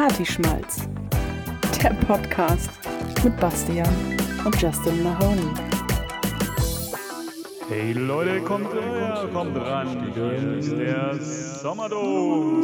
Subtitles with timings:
[0.00, 0.88] Partyschmalz.
[1.82, 2.70] Der Podcast
[3.22, 3.86] mit Bastian
[4.46, 5.52] und Justin Mahoney.
[7.68, 10.10] Hey Leute, kommt her, kommt ran.
[10.14, 12.62] Hier ist der Sommerdom.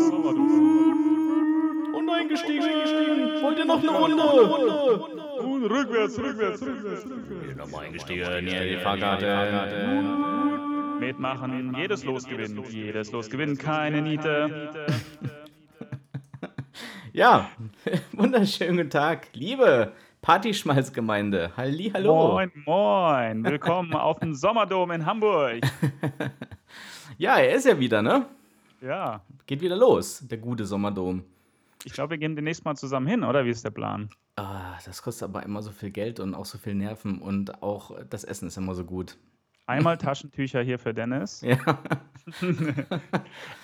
[1.95, 2.63] Und eingestiegen.
[3.43, 4.23] Wollt ihr noch eine Runde?
[5.43, 7.57] Und rückwärts, rückwärts, rückwärts, rückwärts.
[7.59, 10.03] Nochmal eingestiegen, hier die Fahrkarte.
[11.01, 12.67] Mitmachen, jedes Los gewinnt.
[12.71, 14.71] Jedes Los gewinnt, keine Niete.
[17.17, 17.49] Ja,
[18.13, 21.51] wunderschönen guten Tag, liebe Partyschmalzgemeinde.
[21.57, 22.33] Halli, hallo.
[22.33, 23.43] Moin, moin.
[23.43, 25.61] Willkommen auf dem Sommerdom in Hamburg.
[27.17, 28.27] Ja, er ist ja wieder, ne?
[28.83, 31.25] Ja, Geht wieder los, der gute Sommerdom.
[31.85, 33.47] ich glaube, wir gehen demnächst mal zusammen hin, oder?
[33.47, 34.11] Wie ist der Plan?
[34.37, 37.93] Ah, das kostet aber immer so viel Geld und auch so viel Nerven und auch
[38.11, 39.17] das Essen ist immer so gut.
[39.65, 41.41] Einmal Taschentücher hier für Dennis.
[41.41, 41.57] Ja.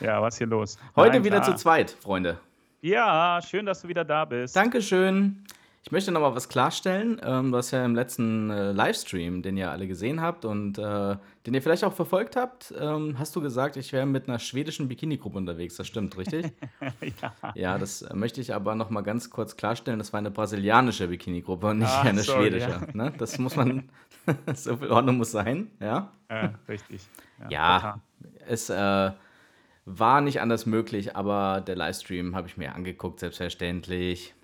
[0.01, 0.79] Ja, was ist hier los?
[0.97, 1.55] Heute Nein, wieder klar.
[1.55, 2.41] zu zweit, Freunde.
[2.85, 4.57] Ja, schön, dass du wieder da bist.
[4.57, 5.45] Dankeschön.
[5.85, 7.21] Ich möchte noch mal was klarstellen.
[7.25, 11.17] Ähm, du hast ja im letzten äh, Livestream, den ihr alle gesehen habt und äh,
[11.47, 14.89] den ihr vielleicht auch verfolgt habt, ähm, hast du gesagt, ich wäre mit einer schwedischen
[14.89, 15.77] Bikini-Gruppe unterwegs.
[15.77, 16.53] Das stimmt, richtig?
[17.23, 17.53] ja.
[17.55, 19.99] ja, das äh, möchte ich aber noch mal ganz kurz klarstellen.
[20.01, 22.71] Das war eine brasilianische Bikini-Gruppe und nicht Ah, eine sorry, schwedische.
[22.71, 22.81] ja.
[22.95, 23.13] Ne?
[23.19, 23.89] Das muss man,
[24.55, 26.13] so viel Ordnung muss sein, ja?
[26.29, 27.03] Äh, richtig.
[27.49, 28.01] Ja, total.
[28.49, 29.11] es äh,
[29.85, 34.35] war nicht anders möglich, aber der Livestream habe ich mir angeguckt, selbstverständlich.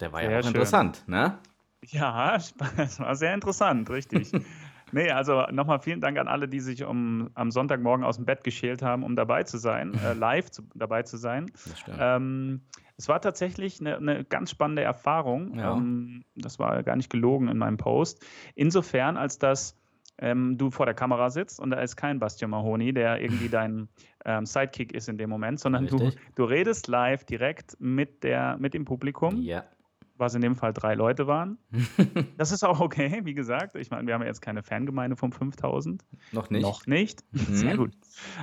[0.00, 0.48] Der war ja Sehr auch schön.
[0.48, 1.38] interessant, ne?
[1.86, 2.54] Ja, es
[3.00, 4.32] war sehr interessant, richtig.
[4.92, 8.44] nee, also nochmal vielen Dank an alle, die sich um, am Sonntagmorgen aus dem Bett
[8.44, 11.50] geschält haben, um dabei zu sein, äh, live zu, dabei zu sein.
[11.64, 11.98] Das stimmt.
[12.00, 12.60] Ähm,
[12.96, 15.58] es war tatsächlich eine, eine ganz spannende Erfahrung.
[15.58, 15.72] Ja.
[15.76, 18.24] Ähm, das war gar nicht gelogen in meinem Post.
[18.54, 19.81] Insofern, als dass
[20.18, 23.88] ähm, du vor der Kamera sitzt und da ist kein Bastian Mahoney, der irgendwie dein
[24.24, 26.20] ähm, Sidekick ist in dem Moment, sondern du, Richtig.
[26.36, 29.64] du redest live direkt mit, der, mit dem Publikum Ja.
[30.16, 31.58] was in dem Fall drei Leute waren.
[32.36, 33.74] Das ist auch okay, wie gesagt.
[33.76, 36.04] Ich meine, wir haben ja jetzt keine Fangemeinde von 5000.
[36.32, 36.62] Noch nicht.
[36.62, 37.24] Noch nicht.
[37.32, 37.78] Sehr Mhm.
[37.78, 37.92] gut.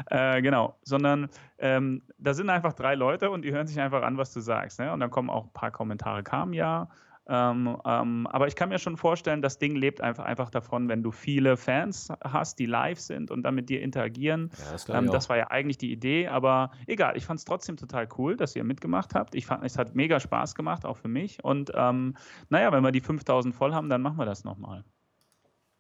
[0.10, 1.30] Äh, genau, sondern
[1.60, 4.80] ähm, da sind einfach drei Leute und die hören sich einfach an, was du sagst.
[4.80, 4.92] Ne?
[4.94, 6.90] Und dann kommen auch ein paar Kommentare, kamen ja.
[7.30, 11.04] Ähm, ähm, aber ich kann mir schon vorstellen, das Ding lebt einfach, einfach davon, wenn
[11.04, 14.50] du viele Fans hast, die live sind und dann mit dir interagieren.
[14.58, 17.78] Ja, das, Ähm, das war ja eigentlich die Idee, aber egal, ich fand es trotzdem
[17.78, 19.36] total cool, dass ihr mitgemacht habt.
[19.36, 21.44] Ich fand, es hat mega Spaß gemacht, auch für mich.
[21.44, 22.16] Und ähm,
[22.50, 24.84] naja, wenn wir die 5000 voll haben, dann machen wir das nochmal.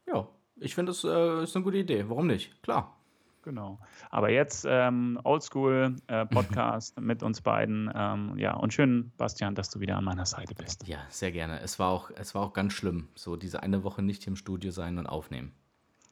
[0.08, 0.28] ja,
[0.58, 2.06] ich finde, das äh, ist eine gute Idee.
[2.10, 2.62] Warum nicht?
[2.62, 2.99] Klar.
[3.44, 3.80] Genau.
[4.10, 7.92] Aber jetzt ähm, Oldschool äh, Podcast mit uns beiden.
[7.96, 10.88] Ähm, ja, und schön, Bastian, dass du wieder an meiner Seite bist.
[10.88, 11.62] Ja, sehr gerne.
[11.62, 14.72] Es war auch, es war auch ganz schlimm, so diese eine Woche nicht im Studio
[14.72, 15.54] sein und aufnehmen.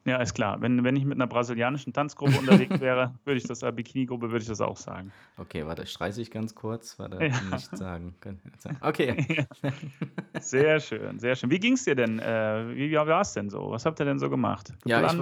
[0.06, 0.62] Ja, ist klar.
[0.62, 4.42] Wenn, wenn ich mit einer brasilianischen Tanzgruppe unterwegs wäre, würde ich das, äh, Bikini-Gruppe, würde
[4.42, 5.12] ich das auch sagen.
[5.38, 6.98] Okay, warte, streiche ich ganz kurz.
[6.98, 7.42] Warte, Ja.
[7.52, 8.16] nicht sagen.
[8.22, 8.78] Kann ich nicht sagen.
[8.80, 9.46] Okay.
[10.40, 11.50] Sehr schön, sehr schön.
[11.50, 12.20] Wie ging es dir denn?
[12.20, 13.72] Äh, wie war es denn so?
[13.72, 14.74] Was habt ihr denn so gemacht?
[14.86, 15.20] Ja, ich?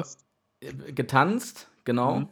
[0.62, 2.20] Äh, Getanzt, genau.
[2.20, 2.28] Mhm.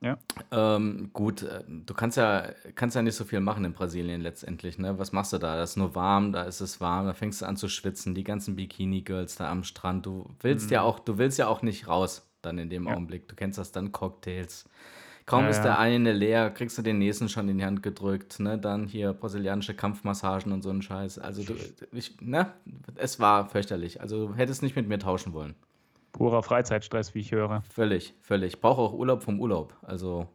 [0.00, 0.16] Ja.
[0.52, 4.78] Ähm, gut, äh, du kannst ja, kannst ja nicht so viel machen in Brasilien letztendlich,
[4.78, 4.96] ne?
[4.96, 5.56] Was machst du da?
[5.56, 8.22] Da ist nur warm, da ist es warm, da fängst du an zu schwitzen, die
[8.22, 10.06] ganzen Bikini-Girls da am Strand.
[10.06, 12.88] Du willst ja auch, du willst ja auch nicht raus dann in dem Mhm.
[12.88, 12.94] Ja.
[12.94, 13.26] Augenblick.
[13.26, 14.68] Du kennst das dann Cocktails.
[15.26, 18.38] Kaum Ja, ist der eine leer, kriegst du den nächsten schon in die Hand gedrückt,
[18.40, 18.56] ne?
[18.56, 21.18] Dann hier brasilianische Kampfmassagen und so ein Scheiß.
[21.18, 21.54] Also du,
[21.92, 22.52] ich, ne?
[22.94, 24.00] Es war fürchterlich.
[24.00, 25.54] Also du hättest nicht mit mir tauschen wollen.
[26.12, 27.62] Purer Freizeitstress, wie ich höre.
[27.70, 28.54] Völlig, völlig.
[28.54, 29.76] Ich brauche auch Urlaub vom Urlaub.
[29.82, 30.26] Also,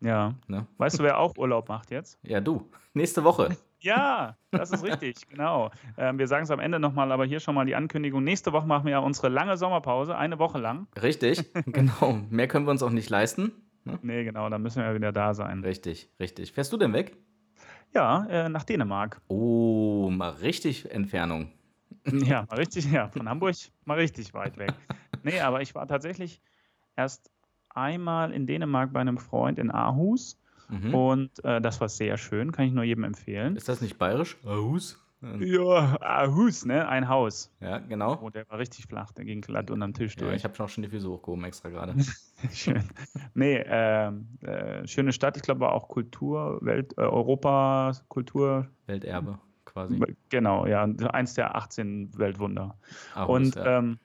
[0.00, 0.34] Ja.
[0.46, 0.66] ne?
[0.78, 2.18] Weißt du, wer auch Urlaub macht jetzt?
[2.22, 2.70] Ja, du.
[2.94, 3.56] Nächste Woche.
[3.78, 5.70] Ja, das ist richtig, genau.
[5.98, 8.24] Ähm, wir sagen es am Ende nochmal, aber hier schon mal die Ankündigung.
[8.24, 10.88] Nächste Woche machen wir ja unsere lange Sommerpause, eine Woche lang.
[11.00, 12.18] Richtig, genau.
[12.30, 13.52] Mehr können wir uns auch nicht leisten.
[14.02, 15.62] Nee, genau, dann müssen wir wieder da sein.
[15.62, 16.52] Richtig, richtig.
[16.52, 17.16] Fährst du denn weg?
[17.94, 19.20] Ja, äh, nach Dänemark.
[19.28, 21.52] Oh, mal richtig Entfernung.
[22.12, 23.54] Ja, mal richtig, ja, von Hamburg
[23.84, 24.72] mal richtig weit weg.
[25.22, 26.40] Nee, aber ich war tatsächlich
[26.96, 27.30] erst
[27.70, 30.38] einmal in Dänemark bei einem Freund in Aarhus
[30.68, 30.94] Mhm.
[30.94, 33.54] und äh, das war sehr schön, kann ich nur jedem empfehlen.
[33.54, 34.36] Ist das nicht bayerisch?
[34.44, 35.00] Aus?
[35.38, 36.86] Ja, Aarhus, ne?
[36.88, 37.50] Ein Haus.
[37.60, 38.18] Ja, genau.
[38.22, 40.36] Oh, der war richtig flach, der ging glatt unterm Tisch Ja, durch.
[40.36, 41.94] ich habe auch schon die Füße hochgehoben extra gerade.
[42.52, 42.82] Schön.
[43.34, 45.36] Nee, ähm, äh, schöne Stadt.
[45.36, 48.68] Ich glaube, war auch Kultur, Welt, äh, Europa, Kultur.
[48.86, 49.38] Welterbe
[49.76, 50.00] quasi.
[50.30, 52.78] Genau, ja, eins der 18 Weltwunder.
[53.14, 53.78] Aarhus, Und ja.
[53.78, 53.98] ähm,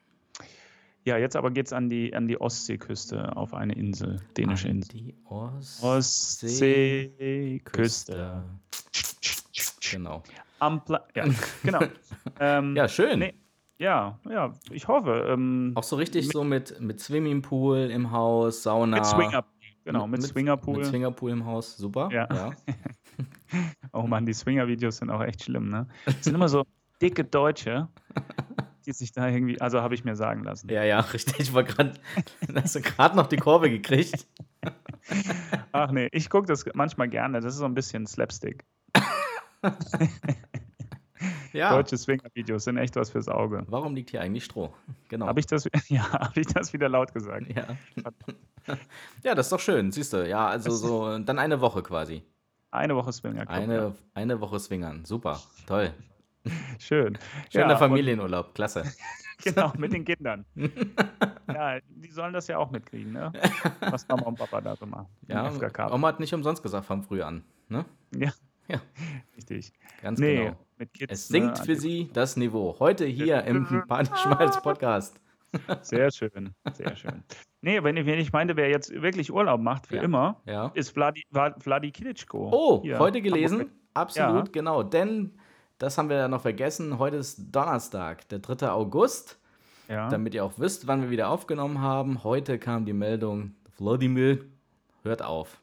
[1.04, 4.76] ja, jetzt aber geht es an die, an die Ostseeküste auf eine Insel, dänische An
[4.76, 4.92] Insel.
[4.92, 8.44] Die Ost Ostseeküste.
[9.90, 10.22] Genau.
[10.58, 11.24] Am Pla ja,
[11.62, 11.80] genau.
[12.40, 13.18] ähm, Ja, schön.
[13.18, 13.32] Nee,
[13.78, 15.26] ja, ja, ich hoffe.
[15.28, 18.98] Ähm, Auch so richtig so mit, mit Swimmingpool im Haus, Sauna.
[18.98, 19.44] mit Swinger.
[19.84, 20.76] Genau, mit, Swingerpool.
[20.76, 22.08] Mit Swingerpool im Haus, super.
[22.12, 22.28] Ja.
[22.32, 22.52] ja.
[23.92, 25.86] oh Mann, die Swinger-Videos sind auch echt schlimm, ne?
[26.04, 26.64] Das sind immer so
[27.00, 27.88] dicke Deutsche,
[28.86, 30.68] die sich da irgendwie, also habe ich mir sagen lassen.
[30.70, 31.40] Ja, ja, richtig.
[31.40, 31.94] Ich war gerade,
[32.54, 34.26] hast du gerade noch die Kurve gekriegt.
[35.72, 37.40] Ach nee, ich gucke das manchmal gerne.
[37.40, 38.64] Das ist so ein bisschen Slapstick.
[41.52, 41.70] Ja.
[41.70, 43.64] Deutsche Swinger-Videos sind echt was fürs Auge.
[43.68, 44.72] Warum liegt hier eigentlich Stroh?
[45.08, 45.26] Genau.
[45.26, 47.46] Habe ich, das, ja, hab ich das wieder laut gesagt?
[47.54, 47.66] ja.
[49.22, 50.28] ja, das ist doch schön, siehst du.
[50.28, 52.22] Ja, also so, dann eine Woche quasi.
[52.72, 53.48] Eine Woche Swinger.
[53.48, 55.04] Eine, eine Woche Swingern.
[55.04, 55.92] Super, toll.
[56.78, 57.18] Schön.
[57.52, 58.84] Schöner Ja, Familienurlaub, klasse.
[59.44, 60.44] Genau, mit den Kindern.
[61.52, 63.32] ja, die sollen das ja auch mitkriegen, ne?
[63.80, 65.08] Was Mama und Papa da so machen.
[65.26, 65.50] Ja.
[65.90, 67.42] Oma hat nicht umsonst gesagt von früh an.
[67.68, 67.84] Ne?
[68.14, 68.30] Ja.
[68.68, 68.80] Ja.
[69.36, 69.72] Richtig.
[70.00, 70.56] Ganz Nee, genau.
[70.94, 71.12] Kids.
[71.12, 72.76] Es sinkt ne, für Sie das Niveau.
[72.78, 75.20] Heute hier im Partyschmalz Podcast.
[75.82, 77.22] Sehr schön, sehr schön.
[77.60, 80.02] Nee, wenn ich, wenn ich meinte, wer jetzt wirklich Urlaub macht für Ja.
[80.02, 80.70] immer, Ja.
[80.74, 82.50] ist Vladi, Vla- Vladi Klitschko.
[82.52, 83.70] Oh, Hier, heute gelesen?
[83.94, 84.52] Absolut, Ja.
[84.52, 84.82] genau.
[84.82, 85.32] Denn,
[85.78, 88.72] das haben wir ja noch vergessen, heute ist Donnerstag, der 3.
[88.72, 89.38] August.
[89.88, 90.08] Ja.
[90.08, 92.24] Damit ihr auch wisst, wann wir wieder aufgenommen haben.
[92.24, 94.38] Heute kam die Meldung, Wladimir
[95.02, 95.60] hört auf.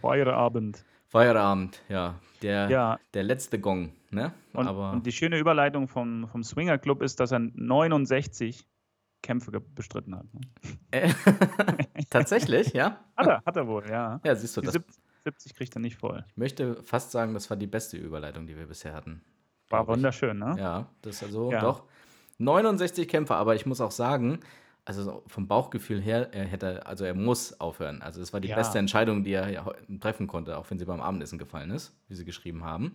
[0.00, 0.84] Feierabend.
[1.08, 2.14] Feierabend, ja.
[2.42, 2.98] Der, Ja.
[3.14, 4.32] der letzte Gong, ne?
[4.52, 8.66] Und, Aber und die schöne Überleitung vom, vom Swinger Club ist, dass er 69
[9.26, 10.26] Kämpfe bestritten hat.
[10.32, 10.40] ne?
[10.92, 11.12] äh,
[12.10, 13.04] tatsächlich, ja?
[13.16, 14.20] Hat er, hat er wohl, ja.
[14.24, 14.94] Ja, siehst du, Die das, 70,
[15.24, 16.24] 70 kriegt er nicht voll.
[16.28, 19.22] ich möchte fast sagen, das war die beste Überleitung, die wir bisher hatten.
[19.68, 20.54] War wunderschön, ne?
[20.58, 21.60] Ja, das ist also Ja.
[21.60, 21.84] doch
[22.38, 24.38] 69 Kämpfe, aber ich muss auch sagen,
[24.84, 28.02] also so vom Bauchgefühl her, er hätte, also er muss aufhören.
[28.02, 28.54] Also es war die Ja.
[28.54, 29.66] beste Entscheidung, die er ja
[30.00, 32.94] treffen konnte, auch wenn sie beim Abendessen gefallen ist, wie sie geschrieben haben.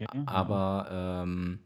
[0.00, 0.22] Okay.
[0.26, 1.60] Aber ähm,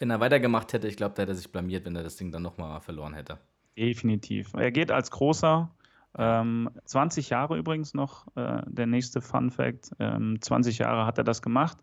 [0.00, 2.32] wenn er weitergemacht hätte, ich glaube, da hätte er sich blamiert, wenn er das Ding
[2.32, 3.38] dann nochmal verloren hätte.
[3.78, 4.52] Definitiv.
[4.54, 5.70] Er geht als großer.
[6.18, 9.90] Ähm, 20 Jahre übrigens noch, äh, der nächste Fun Fact.
[10.00, 11.78] Ähm, 20 Jahre hat er das gemacht.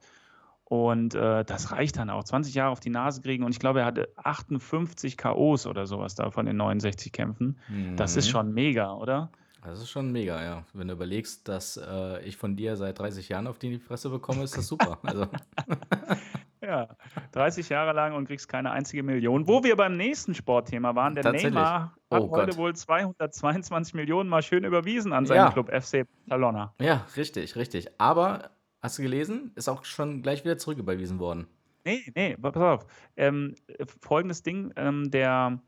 [0.66, 2.26] Und äh, das reicht dann auch.
[2.26, 3.46] 20 Jahre auf die Nase kriegen.
[3.46, 7.58] Und ich glaube, er hatte 58 K.O.s oder sowas da von den 69 Kämpfen.
[7.96, 8.32] Das ist Mhm.
[8.32, 9.32] schon mega, oder?
[9.64, 10.64] Das ist schon mega, ja.
[10.74, 14.44] Wenn du überlegst, dass äh, ich von dir seit 30 Jahren auf die Fresse bekomme,
[14.44, 15.00] ist das super.
[15.04, 15.28] Also,
[16.68, 16.90] Ja,
[17.32, 19.48] 30 Jahre lang und kriegst keine einzige Million.
[19.48, 21.32] Wo wir beim nächsten Sportthema waren, der.
[21.32, 22.58] Neymar hat Oh heute Gott.
[22.58, 25.52] wohl 222 Millionen mal schön überwiesen an seinen Ja.
[25.52, 26.74] Club FC Barcelona.
[26.82, 27.88] ja, richtig, richtig.
[28.00, 28.50] Aber,
[28.82, 29.52] hast du gelesen?
[29.56, 31.48] Ist auch schon gleich wieder zurücküberwiesen worden.
[31.86, 32.86] Nee, nee, pass auf.
[33.16, 35.60] Ähm, äh, folgendes Ding, ähm, der,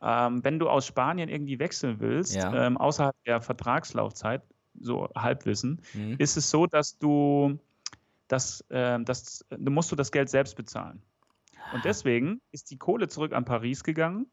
[0.00, 2.66] ähm, wenn du aus Spanien irgendwie wechseln willst, Ja.
[2.66, 4.42] ähm, außerhalb der Vertragslaufzeit,
[4.80, 6.14] so Halbwissen, Mhm.
[6.18, 7.58] ist es so, dass du
[8.28, 11.02] das, ähm, das, du musst du das Geld selbst bezahlen.
[11.72, 14.26] Und deswegen ist die Kohle zurück an Paris gegangen.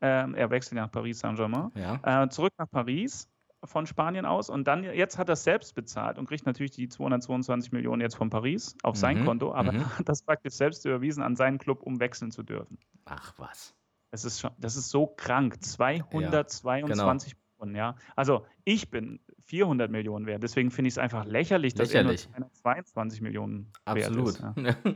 [0.00, 1.70] Ähm, er wechselt nach Paris Saint-Germain.
[1.74, 2.24] Ja.
[2.24, 3.28] Äh, zurück nach Paris
[3.64, 6.88] von Spanien aus und dann jetzt hat er es selbst bezahlt und kriegt natürlich die
[6.88, 9.80] 222 Millionen jetzt von Paris auf sein Mhm, Konto, aber mhm.
[9.80, 12.78] er hat das praktisch selbst überwiesen an seinen Club, um wechseln zu dürfen.
[13.06, 13.74] Ach was.
[14.10, 15.62] Das ist schon, das ist so krank.
[15.62, 17.96] 222 Millionen, ja.
[18.14, 22.28] Also ich bin 400 Millionen wert, deswegen finde ich es einfach lächerlich, dass Lächerlich.
[22.34, 24.42] er nur 222 Millionen Absolut.
[24.42, 24.82] wert ist.
[24.84, 24.94] Ja.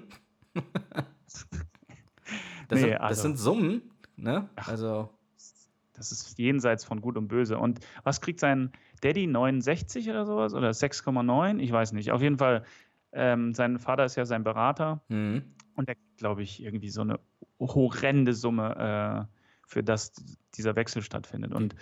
[1.24, 1.46] das,
[2.70, 3.82] Nee, sind, das also- sind Summen,
[4.16, 4.48] ne?
[4.56, 4.68] Ach.
[4.68, 5.10] Also,
[5.94, 7.58] Das ist jenseits von Gut und Böse.
[7.58, 9.26] Und was kriegt sein Daddy?
[9.26, 10.54] 69 oder sowas?
[10.54, 11.58] Oder 6,9?
[11.58, 12.10] Ich weiß nicht.
[12.10, 12.64] Auf jeden Fall,
[13.12, 15.42] ähm, sein Vater ist ja sein Berater mhm.
[15.74, 17.20] und der kriegt, glaube ich, irgendwie so eine
[17.60, 19.36] horrende Summe, äh,
[19.66, 20.12] für das
[20.54, 21.52] dieser Wechsel stattfindet.
[21.54, 21.76] Und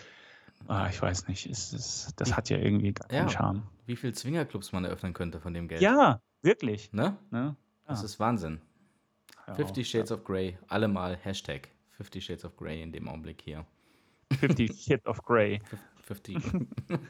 [0.66, 3.32] ah, ich weiß nicht, es ist, das hat ja irgendwie gar keinen Ja.
[3.32, 3.62] Charme.
[3.86, 5.80] wie viel Zwingerclubs man eröffnen könnte von dem Geld.
[5.80, 6.92] Ja, wirklich.
[6.92, 7.16] Ne?
[7.30, 7.56] Ne?
[7.86, 8.04] Das Ja.
[8.06, 8.60] ist Wahnsinn.
[9.46, 13.40] Ja, 50 Shades of Grey, alle mal Hashtag 50 Shades of Grey in dem Augenblick
[13.42, 13.64] hier.
[14.38, 15.60] 50 Shades of Grey.
[16.02, 16.36] 50.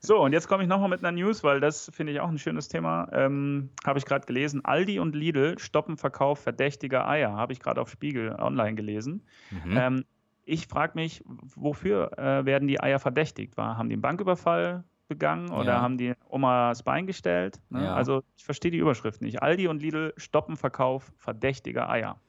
[0.00, 2.38] So, und jetzt komme ich nochmal mit einer News, weil das finde ich auch ein
[2.38, 3.08] schönes Thema.
[3.10, 4.64] Ähm, habe ich gerade gelesen.
[4.64, 7.32] Aldi und Lidl stoppen Verkauf verdächtiger Eier.
[7.32, 9.24] Habe ich gerade auf Spiegel online gelesen.
[9.50, 9.76] Mhm.
[9.76, 10.04] Ähm,
[10.48, 13.56] ich frage mich, wofür äh, werden die Eier verdächtigt?
[13.56, 15.80] War, haben die einen Banküberfall begangen oder Ja.
[15.80, 17.60] haben die Oma das Bein gestellt?
[17.70, 17.84] Ne?
[17.84, 17.94] Ja.
[17.94, 19.42] Also ich verstehe die Überschrift nicht.
[19.42, 22.20] Aldi und Lidl stoppen Verkauf verdächtiger Eier.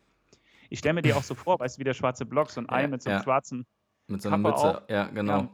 [0.69, 2.69] Ich stelle mir die auch so vor, weißt du, wie der schwarze Block, so ein
[2.69, 3.65] Ei Ja, mit so einem schwarzen,
[4.07, 4.77] Mit so einer Kappe Mütze.
[4.77, 4.89] auf.
[4.89, 5.49] Ja, genau.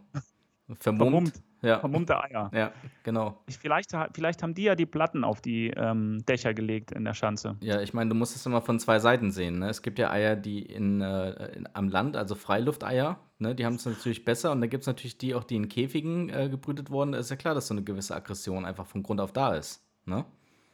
[0.79, 1.41] Vermummt.
[1.61, 1.79] Ja.
[1.79, 2.51] vermummte Eier.
[2.53, 2.71] ja,
[3.03, 3.41] genau.
[3.47, 7.13] Ich, vielleicht, vielleicht haben die ja die Platten auf die ähm, Dächer gelegt in der
[7.13, 7.55] Schanze.
[7.61, 9.59] Ja, ich meine, du musst es immer von zwei Seiten sehen.
[9.59, 9.69] Ne?
[9.69, 13.55] Es gibt ja Eier, die in, äh, in, am Land, also Freilufteier, ne?
[13.55, 14.51] die haben es natürlich besser.
[14.51, 17.13] Und dann gibt es natürlich die auch, die in Käfigen äh, gebrütet wurden.
[17.13, 19.83] Da ist ja klar, dass so eine gewisse Aggression einfach von Grund auf da ist.
[20.05, 20.25] Ne?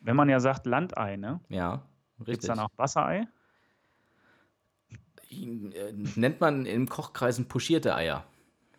[0.01, 1.39] Wenn man ja sagt Landei, ne?
[1.49, 1.83] Ja,
[2.17, 2.47] Gibt es richtig.
[2.49, 3.27] dann auch Wasserei?
[5.29, 8.25] Äh, Nennt man in Kochkreisen puschierte Eier.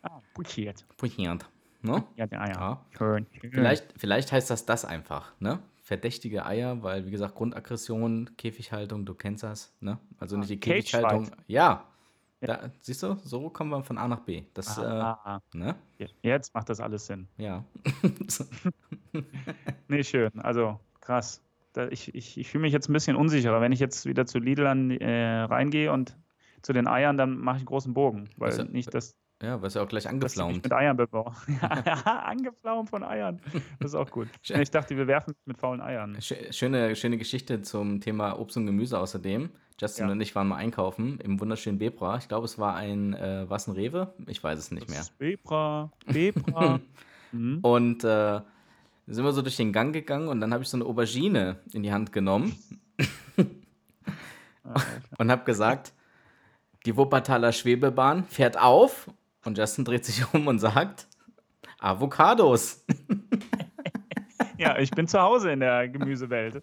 [0.03, 0.85] Ah, pochiert.
[0.97, 1.47] Puschiert.
[1.83, 2.05] Ne?
[2.17, 2.55] Ja, die Eier.
[2.55, 2.85] Ja.
[2.97, 3.27] Schön.
[3.41, 3.51] schön.
[3.53, 5.59] Vielleicht, vielleicht heißt das das einfach, ne?
[5.83, 9.99] Verdächtige Eier, weil, wie gesagt, Grundaggression, Käfighaltung, du kennst das, ne?
[10.19, 11.31] Also nicht die Käfighaltung.
[11.49, 11.85] Ja.
[12.41, 14.43] Da, siehst du, so kommen wir von A nach B.
[14.55, 15.41] Das, Ah, äh, ah, ah.
[15.55, 15.77] ne?
[16.23, 17.29] Jetzt macht das alles Sinn.
[17.37, 17.65] Ja.
[19.89, 20.31] Nee, schön.
[20.41, 21.43] Also krass.
[21.91, 23.61] Ich ich, ich fühle mich jetzt ein bisschen unsicherer.
[23.61, 26.17] Wenn ich jetzt wieder zu Lidl an, äh, reingehe und
[26.63, 28.29] zu den Eiern, dann mache ich einen großen Bogen.
[28.37, 30.63] Weil ja- nicht, dass, ja, wirst ja auch gleich angeflaumt.
[30.65, 30.97] mit Eiern
[31.87, 31.95] ja,
[32.25, 33.41] angeflaumt von Eiern.
[33.81, 34.29] Das ist auch gut.
[34.43, 36.17] Ich dachte, wir werfen mit faulen Eiern.
[36.19, 39.51] Schö- Schöne, schöne Geschichte zum Thema Obst und Gemüse außerdem.
[39.81, 40.13] Justin Ja.
[40.13, 42.17] und ich waren mal einkaufen im wunderschönen Bebra.
[42.19, 44.15] Ich glaube, es war ein, äh, was ein Rewe?
[44.29, 44.99] Ich weiß es nicht mehr.
[44.99, 46.79] Das ist Bebra, Bebra.
[47.33, 47.59] mhm.
[47.63, 48.41] Und äh,
[49.09, 51.83] sind wir so durch den Gang gegangen und dann habe ich so eine Aubergine in
[51.83, 52.55] die Hand genommen
[55.19, 55.93] und habe gesagt,
[56.87, 59.11] die Wuppertaler Schwebebahn fährt auf
[59.45, 61.09] und Justin dreht sich um und sagt,
[61.79, 62.85] Avocados.
[64.59, 66.63] Ja, ich bin zu Hause in der Gemüsewelt.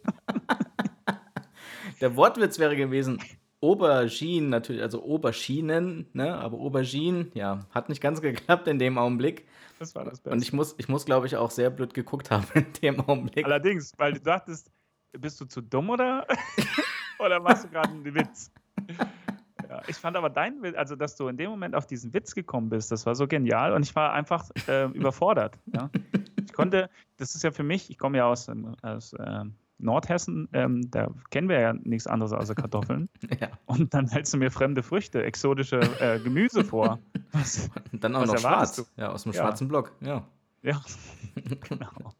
[2.00, 3.21] Der Wortwitz wäre gewesen,
[3.62, 6.33] Auberginen natürlich, also Oberschienen, ne?
[6.36, 9.45] aber Aubergine, ja, hat nicht ganz geklappt in dem Augenblick.
[9.79, 10.29] Das war das Beste.
[10.29, 13.45] Und ich muss, ich muss glaube ich, auch sehr blöd geguckt haben in dem Augenblick.
[13.45, 14.71] Allerdings, weil du dachtest,
[15.12, 16.25] bist du zu dumm oder,
[17.19, 18.51] oder machst du gerade einen Witz?
[19.79, 22.69] Ja, ich fand aber dein also dass du in dem Moment auf diesen Witz gekommen
[22.69, 25.57] bist, das war so genial und ich war einfach äh, überfordert.
[25.74, 25.89] Ja.
[26.45, 30.50] Ich konnte, das ist ja für mich, ich komme ja aus, ähm, aus ähm, Nordhessen,
[30.51, 33.07] ähm, da kennen wir ja nichts anderes außer Kartoffeln.
[33.39, 33.50] Ja.
[33.67, 37.00] Und dann hältst du mir fremde Früchte, exotische äh, Gemüse vor.
[37.31, 37.69] Was?
[37.93, 38.91] Und dann auch noch schwarz.
[38.98, 39.41] Ja, aus dem Ja.
[39.43, 39.93] schwarzen Block.
[40.01, 40.25] Ja.
[40.62, 40.81] Ja,
[41.69, 42.13] genau.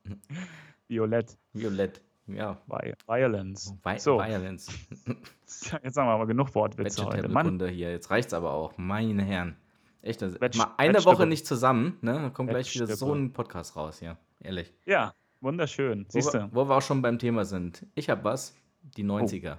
[0.88, 2.02] Violett, Violett.
[2.36, 2.58] Ja.
[2.68, 3.74] Vi Violence.
[3.84, 4.18] Vi So.
[4.20, 4.68] Violence.
[5.84, 7.28] Jetzt haben wir aber genug Wortwitze heute.
[7.30, 7.92] Mann, hier.
[7.92, 8.78] Jetzt reicht's aber auch.
[8.78, 9.56] Meine Herren.
[10.02, 11.04] Echt, das, Veg- mal eine.
[11.06, 12.14] Woche nicht zusammen, ne?
[12.14, 14.18] Dann kommt gleich wieder so ein Podcast raus hier.
[14.40, 14.74] Ehrlich.
[14.86, 16.06] ja, wunderschön.
[16.06, 16.50] Wo Siehst du?
[16.54, 17.86] wo wir auch schon beim Thema sind.
[17.96, 18.56] Ich habe was.
[18.96, 19.58] Die 90er.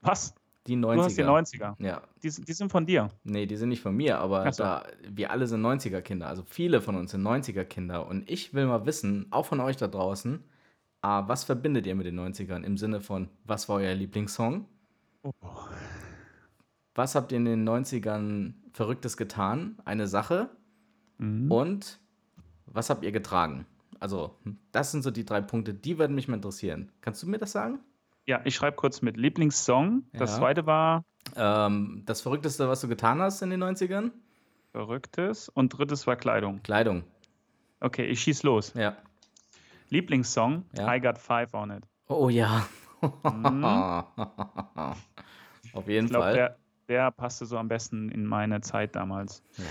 [0.00, 0.34] Was?
[0.66, 0.86] Die 90er.
[0.92, 0.94] Oh.
[0.94, 1.74] Du hast die 90er.
[1.84, 2.02] Ja.
[2.22, 3.10] Die, sind- die sind von dir.
[3.24, 4.62] Nee, die sind nicht von mir, aber so.
[4.62, 6.26] da, wir alle sind 90er-Kinder.
[6.28, 8.06] Also viele von uns sind 90er-Kinder.
[8.06, 10.42] Und ich will mal wissen, auch von euch da draußen,
[11.02, 14.66] ah, was verbindet ihr mit den 90ern im Sinne von, was war euer Lieblingssong?
[15.22, 15.32] Oh.
[16.94, 19.76] Was habt ihr in den 90ern Verrücktes getan?
[19.84, 20.50] Eine Sache.
[21.18, 21.50] Mhm.
[21.50, 22.00] Und
[22.66, 23.66] was habt ihr getragen?
[24.00, 24.36] Also,
[24.72, 26.90] das sind so die drei Punkte, die würden mich mal interessieren.
[27.02, 27.78] Kannst du mir das sagen?
[28.26, 30.04] Ja, ich schreibe kurz mit Lieblingssong.
[30.12, 30.38] Das Ja.
[30.38, 31.04] zweite war
[31.36, 34.10] Ähm, das Verrückteste, was du getan hast in den 90ern?
[34.72, 36.62] Verrücktes und drittes war Kleidung.
[36.62, 37.04] Kleidung.
[37.80, 38.72] Okay, ich schieß los.
[38.74, 38.96] Ja.
[39.92, 40.94] Lieblingssong, Ja.
[40.94, 41.84] I Got Five on It.
[42.08, 42.66] Oh ja.
[43.02, 43.64] Mhm.
[43.64, 44.06] Auf
[45.86, 46.34] jeden Ich glaube, Fall.
[46.34, 46.56] der,
[46.88, 49.42] der passte so am besten in meine Zeit damals.
[49.58, 49.64] Ja.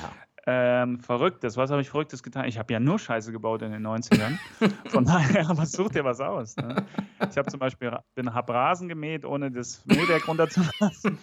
[0.47, 2.45] Ähm, Verrücktes, was habe ich Verrücktes getan?
[2.45, 4.37] Ich habe ja nur Scheiße gebaut in den 90ern.
[4.89, 6.55] Von daher, aber such dir was aus.
[6.57, 6.83] Ne?
[7.29, 11.17] Ich habe zum Beispiel bin, hab Rasen gemäht, ohne das Mähwerk runterzulassen.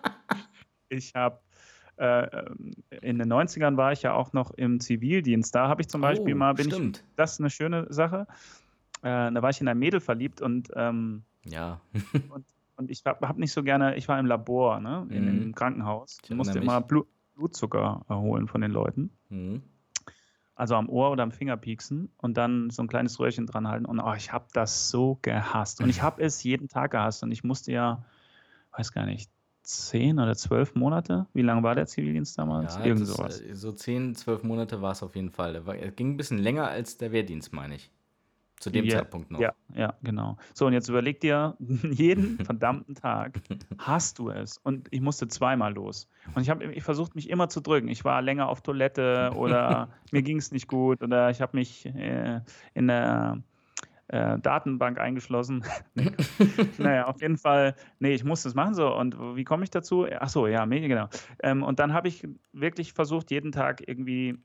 [0.90, 1.40] ich habe
[1.98, 5.54] in den 90ern war ich ja auch noch im Zivildienst.
[5.54, 7.04] Da habe ich zum Beispiel oh, mal, bin ich, stimmt.
[7.16, 8.26] das ist eine schöne Sache.
[9.02, 11.80] Äh, da war ich in ein Mädel verliebt und ähm, Ja.
[12.76, 15.42] und ich habe hab nicht so gerne, ich war im Labor, ne, in, Mhm.
[15.42, 16.18] im Krankenhaus.
[16.22, 16.80] Ich Ich musste immer.
[16.80, 19.10] Blut, Blutzucker äh, holen von den Leuten.
[19.28, 19.62] Mhm.
[20.56, 23.84] Also am Ohr oder am Finger pieksen und dann so ein kleines Röhrchen dran halten.
[23.86, 25.80] Und oh, ich habe das so gehasst.
[25.80, 27.22] Und ich habe es jeden Tag gehasst.
[27.22, 28.04] Und ich musste ja,
[28.76, 29.30] weiß gar nicht,
[29.68, 31.26] zehn oder zwölf Monate?
[31.34, 32.76] Wie lange war der Zivildienst damals?
[32.76, 33.40] Ja, Irgend sowas.
[33.40, 35.54] äh, so 10, 12 Monate war es auf jeden Fall.
[35.56, 37.90] Er ging ein bisschen länger als der Wehrdienst, meine ich.
[38.58, 39.38] Zu dem Ja, Zeitpunkt noch.
[39.38, 40.36] Ja, ja, genau.
[40.52, 41.56] So, und jetzt überleg dir,
[41.92, 43.40] jeden verdammten Tag
[43.78, 44.58] hast du es.
[44.58, 46.08] Und ich musste zweimal los.
[46.34, 47.86] Und ich habe ich versucht, mich immer zu drücken.
[47.88, 51.86] Ich war länger auf Toilette oder mir ging es nicht gut oder ich habe mich
[51.86, 52.40] äh,
[52.74, 53.42] in der
[54.08, 55.64] äh, Datenbank eingeschlossen.
[55.94, 56.10] nee.
[56.78, 58.94] naja, auf jeden Fall, nee, ich musste es machen so.
[58.94, 60.06] Und wie komme ich dazu?
[60.18, 61.08] Ach so, ja, Medien, genau.
[61.42, 64.38] Ähm, und dann habe ich wirklich versucht, jeden Tag irgendwie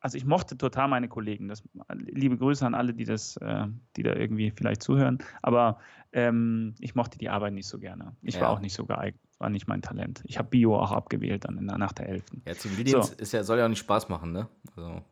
[0.00, 1.48] also ich mochte total meine Kollegen.
[1.48, 1.62] Das,
[1.92, 5.18] liebe Grüße an alle, die das, äh, die da irgendwie vielleicht zuhören.
[5.42, 5.78] Aber
[6.12, 8.16] ähm, ich mochte die Arbeit nicht so gerne.
[8.22, 8.42] Ich Ja.
[8.42, 9.20] war auch nicht so geeignet.
[9.38, 10.22] War nicht mein Talent.
[10.24, 12.24] Ich habe Bio auch abgewählt dann in nach der 11.
[12.44, 14.48] Ja, Zivildienst ist ja, soll ja auch nicht Spaß machen, ne?
[14.76, 15.02] Also,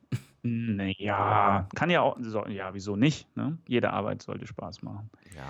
[0.46, 3.34] Naja, kann ja auch, so, ja, wieso nicht?
[3.36, 3.58] Ne?
[3.66, 5.10] Jede Arbeit sollte Spaß machen.
[5.34, 5.42] ja.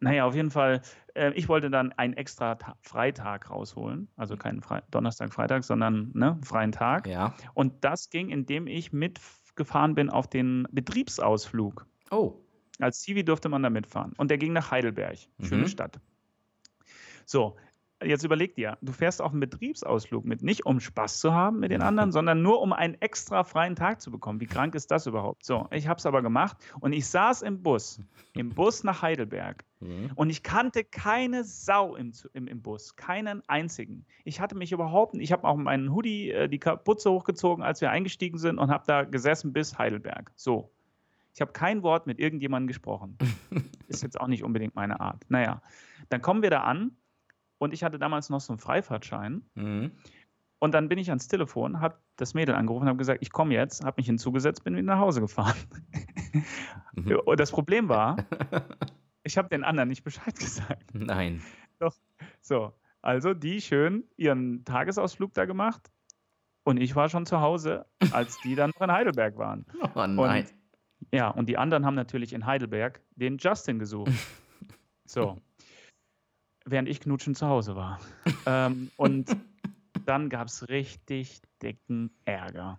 [0.00, 0.82] Naja, auf jeden Fall,
[1.14, 4.06] äh, ich wollte dann einen extra Ta Freitag rausholen.
[4.16, 7.06] Also keinen Fre Donnerstag, Freitag, sondern ne, freien Tag.
[7.06, 7.34] Ja.
[7.54, 11.86] Und das ging, indem ich mitgefahren bin auf den Betriebsausflug.
[12.10, 12.34] Oh.
[12.80, 14.12] Als Zivi durfte man da mitfahren.
[14.18, 15.16] Und der ging nach Heidelberg.
[15.40, 15.68] Schöne Mhm.
[15.68, 15.98] Stadt.
[17.24, 17.56] So,
[18.02, 21.70] jetzt überleg dir, du fährst auf einen Betriebsausflug mit, nicht um Spaß zu haben mit
[21.70, 24.40] den anderen, sondern nur um einen extra freien Tag zu bekommen.
[24.40, 25.44] Wie krank ist das überhaupt?
[25.44, 28.00] So, ich habe es aber gemacht und ich saß im Bus,
[28.34, 30.10] im Bus nach Heidelberg Mhm.
[30.16, 34.04] und ich kannte keine Sau im, im, im Bus, keinen einzigen.
[34.24, 37.80] Ich hatte mich überhaupt nicht, ich habe auch meinen Hoodie, äh, die Kapuze hochgezogen, als
[37.80, 40.32] wir eingestiegen sind und habe da gesessen bis Heidelberg.
[40.34, 40.72] So.
[41.32, 43.16] Ich habe kein Wort mit irgendjemandem gesprochen.
[43.86, 45.24] Ist jetzt auch nicht unbedingt meine Art.
[45.28, 45.62] Naja,
[46.08, 46.96] dann kommen wir da an
[47.58, 49.42] und ich hatte damals noch so einen Freifahrtschein.
[49.54, 49.92] Mhm.
[50.60, 53.54] Und dann bin ich ans Telefon, habe das Mädel angerufen und habe gesagt, ich komme
[53.54, 55.56] jetzt, habe mich hinzugesetzt, bin wieder nach Hause gefahren.
[56.94, 57.16] Mhm.
[57.24, 58.16] und das Problem war,
[59.22, 60.94] ich habe den anderen nicht Bescheid gesagt.
[60.94, 61.42] Nein.
[62.40, 62.72] So,
[63.02, 65.90] also die schön ihren Tagesausflug da gemacht
[66.64, 69.64] und ich war schon zu Hause, als die dann noch in Heidelberg waren.
[69.94, 70.44] Oh nein.
[70.44, 70.54] Und,
[71.12, 74.12] ja, und die anderen haben natürlich in Heidelberg den Justin gesucht.
[75.04, 75.38] So.
[76.70, 77.98] Während ich knutschen zu Hause war.
[78.46, 79.28] ähm, und
[80.06, 82.78] dann gab es richtig dicken Ärger.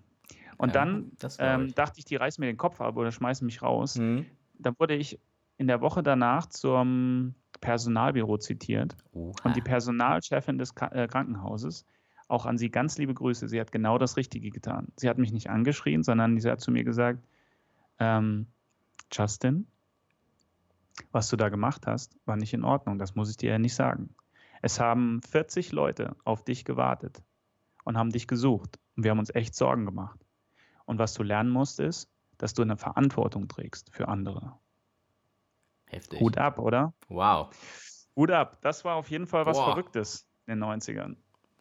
[0.58, 3.62] Und Ja, dann ähm, dachte ich, die reißen mir den Kopf ab oder schmeißen mich
[3.62, 3.98] raus.
[3.98, 4.26] Mhm.
[4.58, 5.20] Dann wurde ich
[5.58, 8.96] in der Woche danach zum Personalbüro zitiert.
[9.12, 9.34] Oha.
[9.44, 11.86] Und die Personalchefin des Ka äh, Krankenhauses,
[12.28, 14.88] auch an sie ganz liebe Grüße, sie hat genau das Richtige getan.
[14.96, 17.24] Sie hat mich nicht angeschrien, sondern sie hat zu mir gesagt,
[18.00, 18.48] ähm,
[19.12, 19.68] Justin,
[21.12, 23.76] was du da gemacht hast, war nicht in Ordnung, das muss ich dir ja nicht
[23.76, 24.16] sagen.
[24.62, 27.24] Es haben 40 Leute auf dich gewartet
[27.86, 30.20] und haben dich gesucht und wir haben uns echt Sorgen gemacht.
[30.86, 34.58] Und was du lernen musst, ist, dass du eine Verantwortung trägst für andere.
[35.88, 36.20] Heftig.
[36.20, 36.94] Hut ab, oder?
[37.08, 37.50] Wow.
[38.16, 38.60] Hut ab.
[38.62, 39.66] Das war auf jeden Fall was Boah.
[39.74, 41.16] Verrücktes in den 90ern.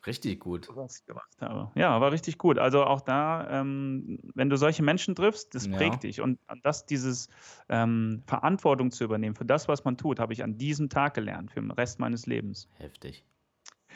[0.06, 0.68] Richtig gut.
[0.74, 1.70] was ich gemacht habe.
[1.74, 2.58] Ja, war richtig gut.
[2.58, 5.76] Also auch da, ähm, wenn du solche Menschen triffst, das Ja.
[5.76, 6.20] prägt dich.
[6.20, 7.28] Und das, dieses
[7.68, 11.50] ähm, Verantwortung zu übernehmen für das, was man tut, habe ich an diesem Tag gelernt,
[11.50, 12.68] für den Rest meines Lebens.
[12.78, 13.24] Heftig.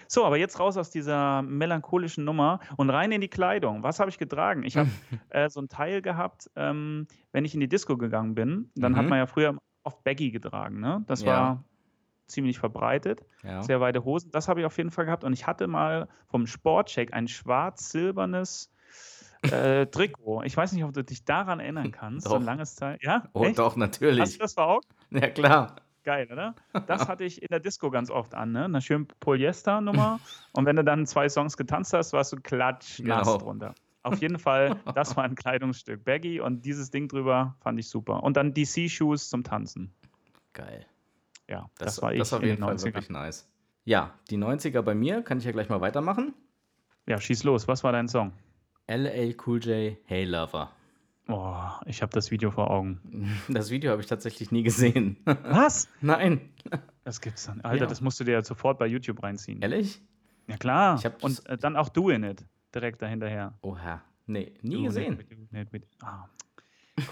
[0.08, 3.82] So, aber jetzt raus aus dieser melancholischen Nummer und rein in die Kleidung.
[3.82, 4.62] Was habe ich getragen?
[4.64, 4.88] Ich habe
[5.30, 9.04] äh, so ein Teil gehabt, ähm, wenn ich in die Disco gegangen bin, dann hat
[9.04, 9.08] Mhm.
[9.10, 10.80] man ja früher oft Baggy getragen.
[10.80, 11.04] Ne?
[11.06, 11.26] Das Ja.
[11.26, 11.64] war
[12.32, 13.62] ziemlich verbreitet Ja.
[13.62, 14.30] sehr weite Hosen.
[14.32, 15.22] Das habe ich auf jeden Fall gehabt.
[15.24, 18.70] Und ich hatte mal vom Sportcheck ein schwarz-silbernes
[19.42, 20.42] äh, Trikot.
[20.44, 22.26] Ich weiß nicht, ob du dich daran erinnern kannst.
[22.28, 22.46] So ein Doch.
[22.46, 22.98] langes Teil.
[23.02, 23.24] Ja?
[23.32, 23.58] Oh, Echt?
[23.58, 24.32] doch, Hast natürlich.
[24.32, 24.86] du das vor Augen?
[25.10, 25.76] Ja, klar.
[26.04, 26.56] Geil, oder?
[26.88, 28.64] Das hatte ich in der Disco ganz oft an, ne?
[28.64, 30.18] Eine schöne Polyester-Nummer.
[30.52, 33.38] Und wenn du dann zwei Songs getanzt hast, warst du klatschnass Genau.
[33.38, 33.74] drunter.
[34.02, 36.04] Auf jeden Fall, das war ein Kleidungsstück.
[36.04, 38.24] Baggy und dieses Ding drüber fand ich super.
[38.24, 39.92] Und dann DC-Shoes zum Tanzen.
[40.54, 40.84] Geil.
[41.52, 42.84] Ja, Das, das, war ich das auf in jeden den Fall 90ern.
[42.84, 43.48] wirklich nice.
[43.84, 46.34] Ja, die 90er bei mir, kann ich ja gleich mal weitermachen.
[47.06, 47.68] Ja, schieß los.
[47.68, 48.32] Was war dein Song?
[48.88, 50.70] LA Cool J, Hey Lover.
[51.28, 51.54] Oh,
[51.86, 53.00] ich habe das Video vor Augen.
[53.48, 55.16] Das Video habe ich tatsächlich nie gesehen.
[55.24, 55.88] Was?
[56.00, 56.40] Nein.
[57.04, 57.60] Das gibt's dann.
[57.60, 57.86] Alter, Ja.
[57.88, 59.60] das musst du dir ja sofort bei YouTube reinziehen.
[59.62, 60.00] Ehrlich?
[60.48, 61.00] Ja, klar.
[61.20, 63.52] Und äh, dann auch Do In It direkt dahinterher.
[63.62, 64.02] Oha.
[64.26, 65.18] Nee, nie Do gesehen.
[65.20, 65.86] It, do it, do it.
[66.02, 66.24] Ah,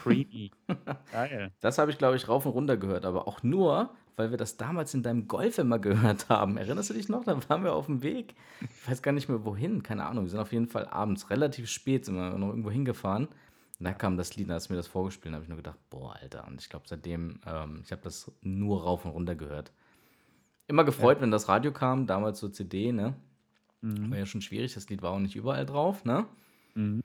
[0.03, 0.51] creepy.
[1.13, 1.53] Geil.
[1.61, 4.59] Das habe ich, glaube ich, rauf und runter gehört, aber auch nur, weil wir das
[4.59, 6.59] damals in deinem Golf immer gehört haben.
[6.59, 7.25] Erinnerst du dich noch?
[7.25, 8.35] Da waren wir auf dem Weg.
[8.61, 10.25] Ich weiß gar nicht mehr wohin, keine Ahnung.
[10.25, 13.27] Wir sind auf jeden Fall abends relativ spät, sind wir noch irgendwo hingefahren.
[13.27, 15.57] Und da kam das Lied, da hast du mir das vorgespielt, da habe ich nur
[15.57, 16.47] gedacht, boah, Alter.
[16.47, 19.73] Und ich glaube, seitdem, ähm, ich habe das nur rauf und runter gehört.
[20.67, 23.15] Immer gefreut, wenn das Radio kam, damals so CD, ne?
[23.81, 24.11] Mhm.
[24.11, 26.27] War ja schon schwierig, das Lied war auch nicht überall drauf, ne?
[26.75, 27.01] Mhm.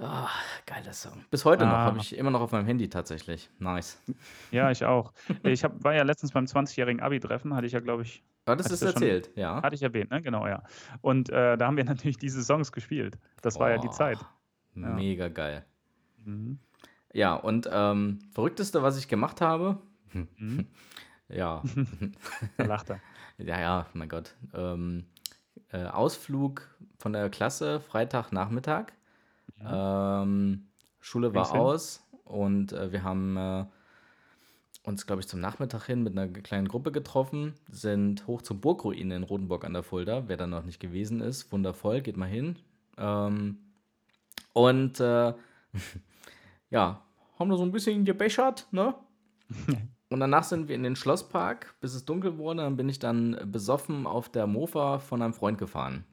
[0.00, 0.28] Ah,
[0.64, 1.24] geiler Song.
[1.30, 1.84] Bis heute noch, Ah.
[1.86, 3.50] habe ich immer noch auf meinem Handy tatsächlich.
[3.58, 4.00] Nice.
[4.52, 5.12] Ja, ich auch.
[5.42, 8.66] Ich hab, war ja letztens beim 20-jährigen Abi-Treffen, hatte ich ja, glaube ich, Aber das
[8.66, 9.60] Hattest ist du schon- erzählt, ja.
[9.60, 10.22] hatte ich erwähnt, ne?
[10.22, 10.62] Genau, ja.
[11.00, 13.18] Und äh, da haben wir natürlich diese Songs gespielt.
[13.42, 14.18] Das war ja die Zeit.
[14.74, 15.64] Mega geil.
[16.24, 16.60] Mhm.
[17.12, 19.78] Ja, und ähm, verrückteste, was ich gemacht habe,
[20.12, 20.66] Mhm.
[21.28, 21.62] ja,
[22.56, 23.00] Da lacht er.
[23.38, 24.34] ja, ja, mein Gott.
[24.54, 25.04] Ähm,
[25.72, 28.92] äh, Ausflug von der Klasse, Freitagnachmittag.
[29.64, 30.68] Ähm,
[31.00, 33.64] Schule war aus und äh, wir haben äh,
[34.82, 39.16] uns, glaube ich, zum Nachmittag hin mit einer kleinen Gruppe getroffen, sind hoch zur Burgruine
[39.16, 40.24] in Rotenburg an der Fulda.
[40.26, 42.56] Wer da noch nicht gewesen ist, wundervoll, geht mal hin.
[42.96, 43.58] Ähm,
[44.52, 45.34] und äh,
[46.70, 47.02] ja,
[47.38, 48.94] haben da so ein bisschen gebechert, ne?
[50.10, 52.62] Und danach sind wir in den Schlosspark, bis es dunkel wurde.
[52.62, 56.04] Dann bin ich dann besoffen auf der Mofa von einem Freund gefahren.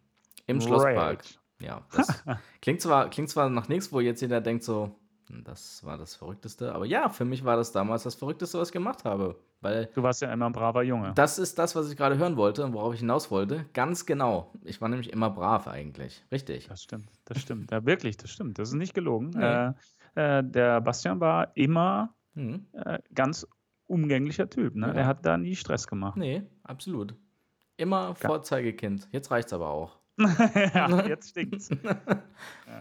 [0.48, 1.20] Im Schlosspark.
[1.20, 1.40] Right.
[1.62, 2.08] Ja, das
[2.62, 4.96] klingt zwar, klingt zwar nach nichts, wo jetzt jeder denkt so,
[5.30, 6.74] hm, das war das Verrückteste.
[6.76, 9.40] Aber ja, für mich war das damals das Verrückteste, was ich gemacht habe.
[9.62, 11.14] Weil Du warst ja immer ein braver Junge.
[11.16, 13.66] das ist das, was ich gerade hören wollte und worauf ich hinaus wollte.
[13.74, 14.52] Ganz genau.
[14.64, 16.24] Ich war nämlich immer brav eigentlich.
[16.32, 16.68] Richtig.
[16.68, 17.72] Das stimmt, das stimmt.
[17.72, 18.60] Ja, wirklich, das stimmt.
[18.60, 19.32] Das ist nicht gelogen.
[19.32, 19.72] Nee.
[20.16, 22.68] Äh, äh, der Bastian war immer Hm.
[22.74, 23.48] äh, ganz
[23.88, 24.76] umgänglicher Typ.
[24.76, 24.88] Ne?
[24.88, 24.94] Ja.
[24.94, 26.18] Der hat da nie Stress gemacht.
[26.18, 27.16] Nee, absolut.
[27.78, 29.08] Immer Vorzeigekind.
[29.12, 29.98] Jetzt reicht's aber auch.
[30.74, 31.70] ja, jetzt stinkt's.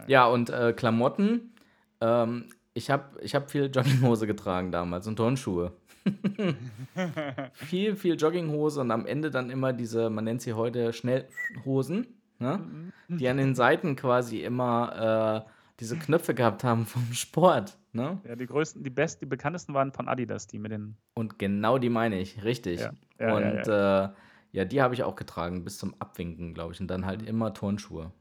[0.07, 1.53] Ja, und äh, Klamotten.
[1.99, 5.71] Ähm, ich habe ich hab viel Jogginghose getragen damals und Turnschuhe.
[7.53, 12.05] viel, viel Jogginghose und am Ende dann immer diese, man nennt sie heute Schnellhosen,
[12.37, 12.59] ne?
[13.07, 17.77] die an den Seiten quasi immer äh, diese Knöpfe gehabt haben vom Sport.
[17.93, 18.19] Ne?
[18.27, 20.97] Ja, die größten, die besten, die bekanntesten waren von Adidas, die mit den.
[21.15, 22.81] Und genau die meine ich, richtig.
[22.81, 24.09] Ja, ja, und ja, ja, äh,
[24.55, 26.81] ja die habe ich auch getragen, bis zum Abwinken, glaube ich.
[26.81, 28.11] Und dann halt immer Turnschuhe.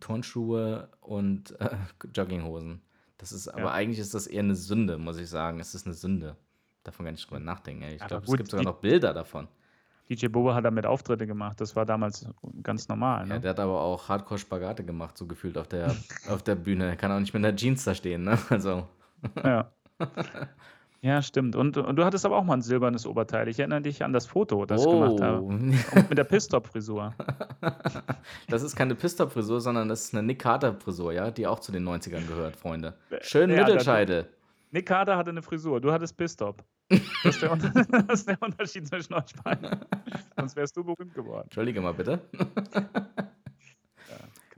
[0.00, 1.70] Turnschuhe und äh,
[2.14, 2.82] Jogginghosen.
[3.18, 3.72] Das ist, aber Ja.
[3.72, 5.58] eigentlich ist das eher eine Sünde, muss ich sagen.
[5.60, 6.36] Es ist eine Sünde.
[6.84, 7.82] Davon gar nicht drüber nachdenken.
[7.82, 7.94] Ey.
[7.96, 9.48] Ich Aber glaube, es gibt sogar noch Bilder davon.
[10.08, 11.60] DJ Bobo hat damit Auftritte gemacht.
[11.60, 12.26] Das war damals
[12.62, 13.26] ganz normal.
[13.26, 13.40] Ja, Ne?
[13.40, 15.96] der hat aber auch Hardcore-Spagate gemacht, so gefühlt auf der,
[16.28, 16.86] auf der Bühne.
[16.86, 18.38] Er kann auch nicht mit einer Jeans da stehen, ne?
[18.50, 18.86] Also,
[19.42, 19.72] Ja.
[21.06, 21.54] ja, stimmt.
[21.54, 23.46] Und, und du hattest aber auch mal ein silbernes Oberteil.
[23.46, 25.40] Ich erinnere dich an das Foto, das ich gemacht habe.
[25.40, 25.70] oh, Und
[26.08, 27.14] mit der Pistop-Frisur.
[28.48, 31.86] das ist keine Pistop-Frisur, sondern das ist eine Nick Carter-Frisur, ja, die auch zu den
[31.88, 32.94] 90ern gehört, Freunde.
[33.20, 34.26] Schön Ja, Mittelscheitel.
[34.72, 36.64] Nick Carter hatte eine Frisur, du hattest Pistop.
[36.88, 37.56] Das ist der,
[38.08, 39.78] das ist der Unterschied zwischen euch beiden.
[40.36, 41.44] Sonst wärst du berühmt geworden.
[41.44, 42.20] Entschuldige mal bitte.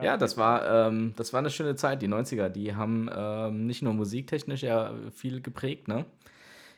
[0.01, 2.49] Ja, das war, ähm, das war eine schöne Zeit, die 90er.
[2.49, 6.07] Die haben ähm, nicht nur musiktechnisch ja viel geprägt, ne?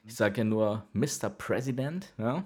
[0.05, 1.29] Ich sage ja nur Mr.
[1.37, 2.45] President, ja?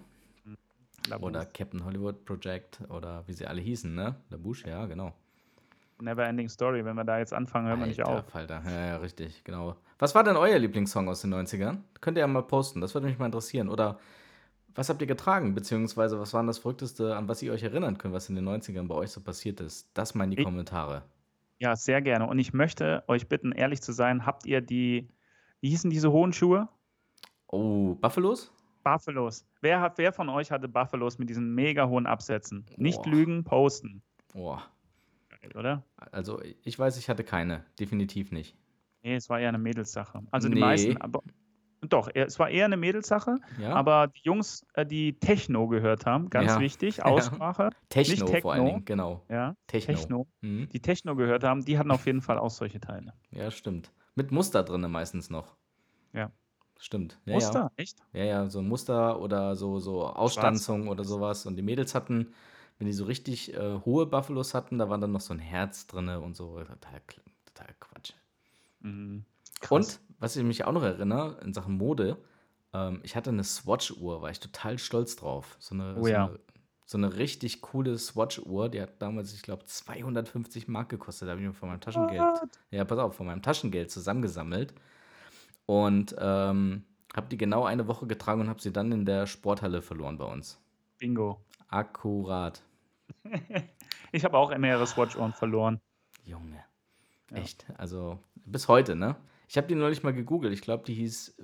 [1.21, 4.17] Oder Captain Hollywood Project oder wie sie alle hießen, ne?
[4.31, 5.13] Labouche, ja, genau.
[6.01, 6.85] Never Ending Story.
[6.85, 8.31] Wenn wir da jetzt anfangen, hören wir nicht Alter auf.
[8.31, 8.63] Falter.
[8.67, 9.77] Ja, ja, richtig, genau.
[9.99, 11.79] Was war denn euer Lieblingssong aus den 90ern?
[12.01, 13.69] Könnt ihr ja mal posten, das würde mich mal interessieren.
[13.69, 13.99] Oder
[14.75, 18.13] was habt ihr getragen, beziehungsweise was war das Verrückteste, an was ihr euch erinnern könnt,
[18.15, 19.89] was in den 90ern bei euch so passiert ist?
[19.95, 21.03] Das mal in die Ich- Kommentare.
[21.61, 22.27] Ja, sehr gerne.
[22.27, 25.09] Und ich möchte euch bitten, ehrlich zu sein, habt ihr die,
[25.61, 26.69] wie hießen diese hohen Schuhe?
[27.49, 28.53] Oh, Buffalos?
[28.83, 29.47] Buffalos.
[29.61, 32.67] Wer, hat, wer von euch hatte Buffalos mit diesen mega hohen Absätzen?
[32.77, 33.11] Nicht Boah.
[33.11, 34.03] lügen, posten.
[34.33, 34.63] Boah.
[35.31, 35.83] Geil, Oder?
[35.97, 37.65] Also ich weiß, ich hatte keine.
[37.79, 38.57] Definitiv nicht.
[39.03, 40.23] Nee, es war eher eine Mädelssache.
[40.31, 40.61] Also die Nee.
[40.61, 41.23] meisten, aber
[41.83, 43.75] doch, es war eher eine Mädelssache, Ja?
[43.75, 46.61] aber die Jungs, äh, die Techno gehört haben, ganz Ja.
[46.61, 47.05] wichtig, Ja.
[47.05, 48.75] Aussprache, Techno, nicht vor allen Techno.
[48.77, 49.23] Dingen, genau.
[49.29, 49.95] ja, Techno.
[49.95, 50.69] Techno, Mhm.
[50.71, 53.13] die Techno gehört haben, die hatten auf jeden Fall auch solche Teile.
[53.31, 53.93] Ja, stimmt.
[54.15, 55.57] Mit Muster drinne meistens noch.
[56.15, 56.31] Ja.
[56.85, 57.19] Stimmt.
[57.25, 57.97] Ja, Muster, echt?
[58.13, 61.47] Ja, ja, so ein Muster oder so, so Ausstanzung oder sowas.
[61.47, 62.35] Und die Mädels hatten,
[62.79, 65.87] wenn die so richtig äh, hohe Buffalos hatten, da war dann noch so ein Herz
[65.87, 66.59] drinne und so.
[66.59, 67.01] Total,
[67.47, 68.13] total Quatsch.
[68.83, 69.25] Mhm.
[69.71, 72.19] Und, was ich mich auch noch erinnere, in Sachen Mode,
[72.75, 75.57] ähm, ich hatte eine Swatch-Uhr, war ich total stolz drauf.
[75.61, 76.27] So eine, Oh so ja.
[76.27, 76.39] eine,
[76.85, 81.29] so eine richtig coole Swatch-Uhr, die hat damals, ich glaube, 250 Mark gekostet.
[81.29, 82.51] Da habe ich mir von meinem Taschengeld, What?
[82.71, 84.75] ja, pass auf, von meinem Taschengeld zusammengesammelt.
[85.67, 89.83] Und ähm, habe die genau eine Woche getragen und habe sie dann in der Sporthalle
[89.83, 90.61] verloren bei uns.
[90.99, 91.41] Bingo.
[91.69, 92.63] Akkurat.
[94.13, 95.81] Ich habe auch mehrere Swatch-Ohren verloren.
[96.25, 96.63] Junge.
[97.33, 97.37] Ja.
[97.39, 97.67] Echt.
[97.77, 99.17] Also bis heute, ne?
[99.49, 100.53] Ich habe die neulich mal gegoogelt.
[100.53, 101.43] Ich glaube, die hieß äh,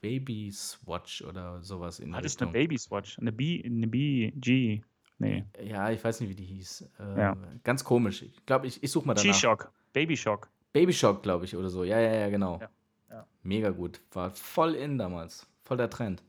[0.00, 2.52] Baby Swatch oder sowas in der das ist eine Richtung.
[2.62, 3.18] Baby-Swatch.
[3.18, 4.82] Eine B, eine BG.
[5.18, 5.44] Nee.
[5.64, 6.88] Ja, ich weiß nicht, wie die hieß.
[7.00, 7.36] Äh, Ja.
[7.64, 8.22] Ganz komisch.
[8.22, 9.32] Ich glaube, ich, ich suche mal danach.
[9.32, 9.72] G-Shock.
[9.92, 10.48] Baby-Shock.
[10.72, 11.82] Baby Shock, glaube ich, oder so.
[11.82, 12.58] Ja, ja, ja, genau.
[12.60, 12.68] Ja,
[13.12, 13.26] ja.
[13.42, 14.00] Mega gut.
[14.12, 15.46] War voll in damals.
[15.64, 16.22] Voll der Trend.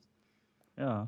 [0.78, 1.08] Ja.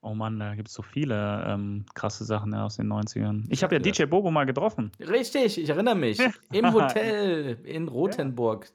[0.00, 3.44] Oh Mann, da gibt es so viele ähm, krasse Sachen ja, aus den 90ern.
[3.50, 3.92] Ich habe ja Ja.
[3.92, 4.90] DJ Bobo mal getroffen.
[4.98, 6.18] Richtig, ich erinnere mich.
[6.50, 8.68] Im Hotel in Rothenburg.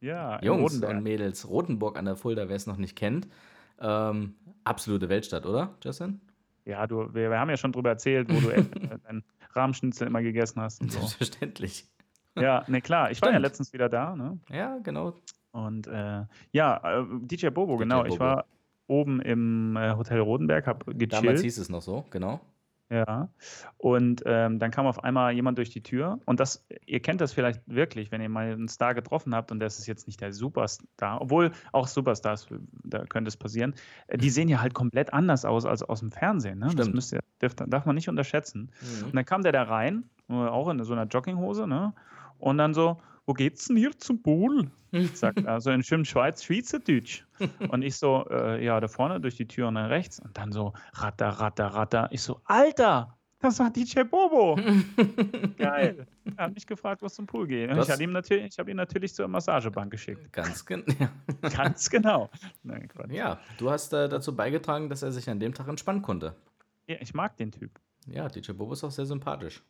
[0.00, 0.96] Ja, Jungs Rodenberg.
[0.96, 1.48] und Mädels.
[1.48, 3.26] Rothenburg an der Fulda, wer es noch nicht kennt.
[3.80, 6.20] Ähm, absolute Weltstadt, oder, Justin?
[6.64, 8.64] Ja, du, wir, wir haben ja schon drüber erzählt, wo du äh,
[9.04, 9.24] dein
[9.54, 10.80] Rahmenschnitzel immer gegessen hast.
[10.80, 11.00] Und so.
[11.00, 11.86] Selbstverständlich.
[12.36, 13.10] Ja, ne klar.
[13.10, 13.42] Ich war ja Stimmt.
[13.42, 14.14] letztens wieder da.
[14.14, 14.38] Ne?
[14.50, 15.14] Ja, genau.
[15.52, 18.04] Und äh, ja, äh, DJ Bobo, DJ genau.
[18.04, 18.20] Ich Bobo.
[18.20, 18.44] war
[18.86, 21.40] oben im äh, Hotel Rodenberg, hab Damals gechillt.
[21.40, 22.40] hieß es noch so, genau.
[22.90, 23.28] Ja.
[23.78, 26.18] Und ähm, dann kam auf einmal jemand durch die Tür.
[26.26, 29.60] Und das, ihr kennt das vielleicht wirklich, wenn ihr mal einen Star getroffen habt und
[29.60, 32.48] das ist jetzt nicht der Superstar, obwohl auch Superstars,
[32.82, 33.74] da könnte es passieren,
[34.08, 36.58] äh, die sehen ja halt komplett anders aus als aus dem Fernsehen.
[36.58, 36.72] Ne?
[36.74, 38.72] Das müsst ihr, darf, darf man nicht unterschätzen.
[38.80, 39.06] Mhm.
[39.06, 41.92] Und dann kam der da rein, auch in so einer Jogginghose, ne?
[42.38, 42.98] Und dann so,
[43.30, 44.72] wo geht's denn hier zum Pool?
[45.14, 47.24] Sagt er, so in schönem Schweiz, Schweizerdeutsch.
[47.68, 50.18] Und ich so, äh, ja, da vorne durch die Tür und dann rechts.
[50.18, 52.08] Und dann so, ratter, ratter, ratter.
[52.10, 54.56] Ich so, Alter, das war DJ Bobo.
[55.58, 56.08] Geil.
[56.36, 57.70] Er hat mich gefragt, was zum Pool geht.
[57.70, 60.32] Und ich habe ihn, natürlich, ich hab ihn natürlich zur Massagebank geschickt.
[60.32, 60.84] Ganz genau.
[60.98, 61.48] Ja.
[61.50, 62.28] Ganz genau.
[62.64, 66.34] Nein, ja, du hast äh, dazu beigetragen, dass er sich an dem Tag entspannen konnte.
[66.88, 67.70] Ja, ich mag den Typ.
[68.08, 69.62] Ja, DJ Bobo ist auch sehr sympathisch.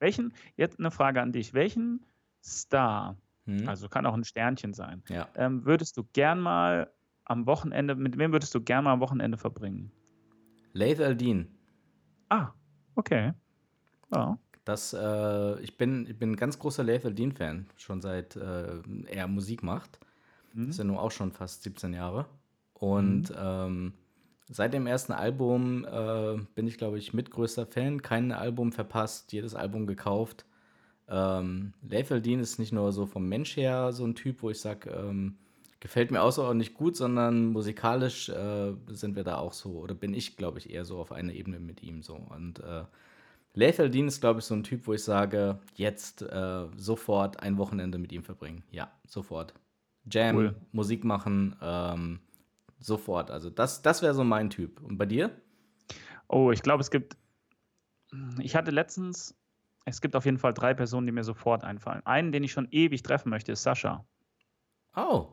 [0.00, 1.54] Welchen, jetzt eine Frage an dich.
[1.54, 2.04] Welchen
[2.46, 3.68] Star, Hm?
[3.68, 5.28] also kann auch ein Sternchen sein, ja.
[5.36, 6.90] ähm, würdest du gern mal
[7.24, 9.90] am Wochenende, mit wem würdest du gern mal am Wochenende verbringen?
[10.72, 11.48] Laith Aldin.
[12.28, 12.48] Ah,
[12.96, 13.32] Okay.
[14.14, 14.38] Ja.
[14.64, 19.28] Das, äh, ich, bin, ich bin ein ganz großer Lethal Dean-Fan, schon seit äh, er
[19.28, 20.00] Musik macht.
[20.54, 20.66] Mhm.
[20.68, 22.26] Das ja nun auch schon fast 17 Jahre.
[22.74, 23.92] Und ähm,
[24.48, 28.02] seit dem ersten Album äh, bin ich, glaube ich, mitgrößter Fan.
[28.02, 30.46] Kein Album verpasst, jedes Album gekauft.
[31.08, 34.60] Ähm, Lethal Dean ist nicht nur so vom Mensch her so ein Typ, wo ich
[34.60, 35.36] sage, ähm,
[35.80, 40.36] gefällt mir außerordentlich gut, sondern musikalisch äh, sind wir da auch so, oder bin ich,
[40.36, 42.14] glaube ich, eher so auf einer Ebene mit ihm so.
[42.14, 42.84] Und äh,
[43.54, 47.56] Lethal Dean ist, glaube ich, so ein Typ, wo ich sage, jetzt äh, sofort ein
[47.56, 48.62] Wochenende mit ihm verbringen.
[48.70, 49.54] Ja, sofort.
[50.10, 50.54] Jam, Cool.
[50.72, 52.20] Musik machen, ähm,
[52.78, 53.30] sofort.
[53.30, 54.82] Also das, das wäre so mein Typ.
[54.82, 55.30] Und bei dir?
[56.28, 57.16] Oh, ich glaube, es gibt.
[58.40, 59.34] Ich hatte letztens.
[59.88, 62.04] Es gibt auf jeden Fall drei Personen, die mir sofort einfallen.
[62.04, 64.04] Einen, den ich schon ewig treffen möchte, ist Sascha.
[64.94, 65.28] Oh,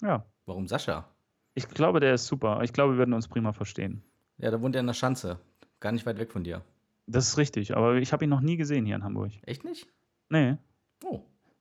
[0.00, 0.24] Ja.
[0.46, 1.08] warum Sascha?
[1.54, 2.60] Ich glaube, der ist super.
[2.62, 4.02] Ich glaube, wir würden uns prima verstehen.
[4.38, 5.38] Ja, da wohnt er in der Schanze.
[5.80, 6.62] Gar nicht weit weg von dir.
[7.06, 9.32] Das ist richtig, aber ich habe ihn noch nie gesehen hier in Hamburg.
[9.42, 9.86] Echt nicht?
[10.30, 10.56] Nee,
[11.04, 11.20] Oh.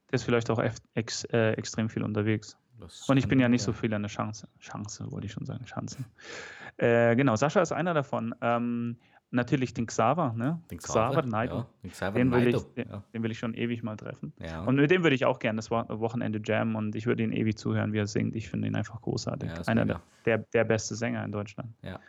[0.10, 0.62] der ist vielleicht auch
[0.93, 2.58] ex äh, extrem viel unterwegs.
[2.80, 4.47] das Und ich bin ja nicht so viel an der Chance.
[4.60, 5.65] Chance, wollte ich schon sagen.
[5.65, 5.97] Chance.
[6.78, 8.34] Äh, genau, Sascha ist einer davon.
[8.41, 8.97] Ähm,
[9.34, 10.62] natürlich den Xaver, ne?
[10.72, 11.56] Den Xaver Naido.
[11.58, 13.04] Ja, den Xaver Den will, ich, den, Ja.
[13.13, 14.34] den will ich schon ewig mal treffen.
[14.39, 14.63] Ja.
[14.63, 17.32] Und mit dem würde ich auch gerne das Wo- Wochenende jammen und ich würde ihn
[17.34, 18.36] ewig zuhören, wie er singt.
[18.36, 19.50] Ich finde ihn einfach großartig.
[19.67, 21.69] Einer der, der, der beste Sänger in Deutschland.
[21.82, 22.00] Ja.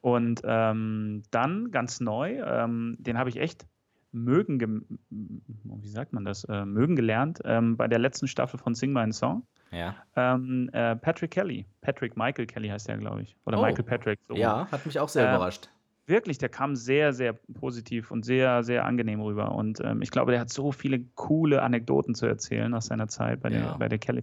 [0.00, 3.66] Und ähm, dann ganz neu, ähm, den habe ich echt
[4.12, 8.92] mögen, wie sagt man das, äh, mögen gelernt ähm, bei der letzten Staffel von Sing
[8.92, 9.46] My Song.
[9.72, 9.94] ja.
[10.14, 13.36] Ähm, äh, Patrick Kelly, Patrick Michael Kelly heißt er, glaube ich.
[13.44, 13.62] Oder Oh.
[13.62, 14.18] Michael Patrick.
[14.28, 14.34] so.
[14.36, 15.68] ja, hat mich auch sehr Äh, überrascht.
[16.08, 19.52] Wirklich, der kam sehr, sehr positiv und sehr, sehr angenehm rüber.
[19.52, 23.40] Und ähm, ich glaube, der hat so viele coole Anekdoten zu erzählen aus seiner Zeit
[23.40, 23.72] bei Ja.
[23.72, 24.22] der, bei der Kelly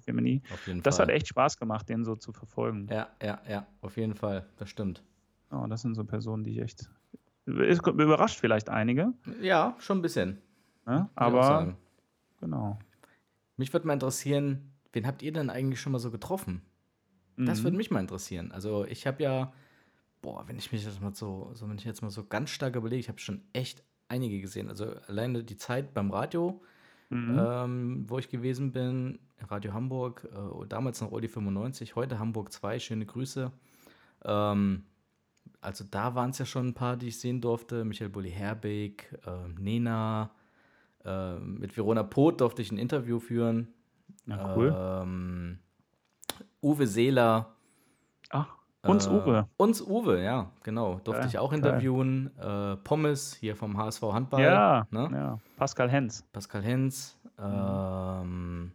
[0.65, 1.07] jeden Das Fall.
[1.07, 2.87] hat echt Spaß gemacht, den so zu verfolgen.
[2.89, 4.45] Ja, ja, ja, auf jeden Fall.
[4.57, 5.03] Das stimmt.
[5.51, 6.89] Oh, das sind so Personen, die ich echt.
[7.45, 10.37] Es überrascht vielleicht einige, Ja, schon ein bisschen.
[10.85, 11.09] ne?
[11.13, 11.75] ich auch aber
[12.39, 12.79] genau.
[13.57, 16.61] Mich würde mal interessieren, wen habt ihr denn eigentlich schon mal so getroffen?
[17.35, 17.63] Das Mhm.
[17.65, 18.51] würde mich mal interessieren.
[18.51, 19.53] Also ich habe ja,
[20.23, 22.75] boah, wenn ich mich jetzt mal so, so wenn ich jetzt mal so ganz stark
[22.75, 24.69] überlege, ich habe schon echt einige gesehen.
[24.69, 26.61] Also alleine die Zeit beim Radio,
[27.09, 27.39] Mhm.
[27.39, 32.79] ähm, wo ich gewesen bin, Radio Hamburg, äh, damals noch Oli 95, heute Hamburg 2,
[32.79, 33.51] schöne Grüße.
[34.25, 34.83] Ähm,
[35.61, 37.85] also da waren es ja schon ein paar, die ich sehen durfte.
[37.85, 40.31] Michael Bulli-Herbig, äh, Nena,
[41.05, 43.67] äh, mit Verona Poth durfte ich ein Interview führen.
[44.25, 44.73] Ja, cool.
[44.75, 45.59] Ähm,
[46.61, 47.55] Uwe Seeler.
[48.29, 48.55] Ach,
[48.89, 49.47] uns äh, Uwe.
[49.57, 50.99] Uns Uwe, ja, genau.
[51.03, 52.31] Durfte Geil, ich auch interviewen.
[52.37, 54.41] Äh, Pommes hier vom HSV Handball.
[54.43, 55.09] Ja, Ne?
[55.11, 56.25] ja, Pascal Hens.
[56.33, 57.17] Pascal Hens.
[57.39, 58.71] Ähm,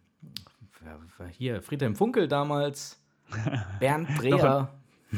[0.81, 3.01] wer, wer hier, Friedhelm Funkel damals.
[3.81, 4.69] Bernd Dreher.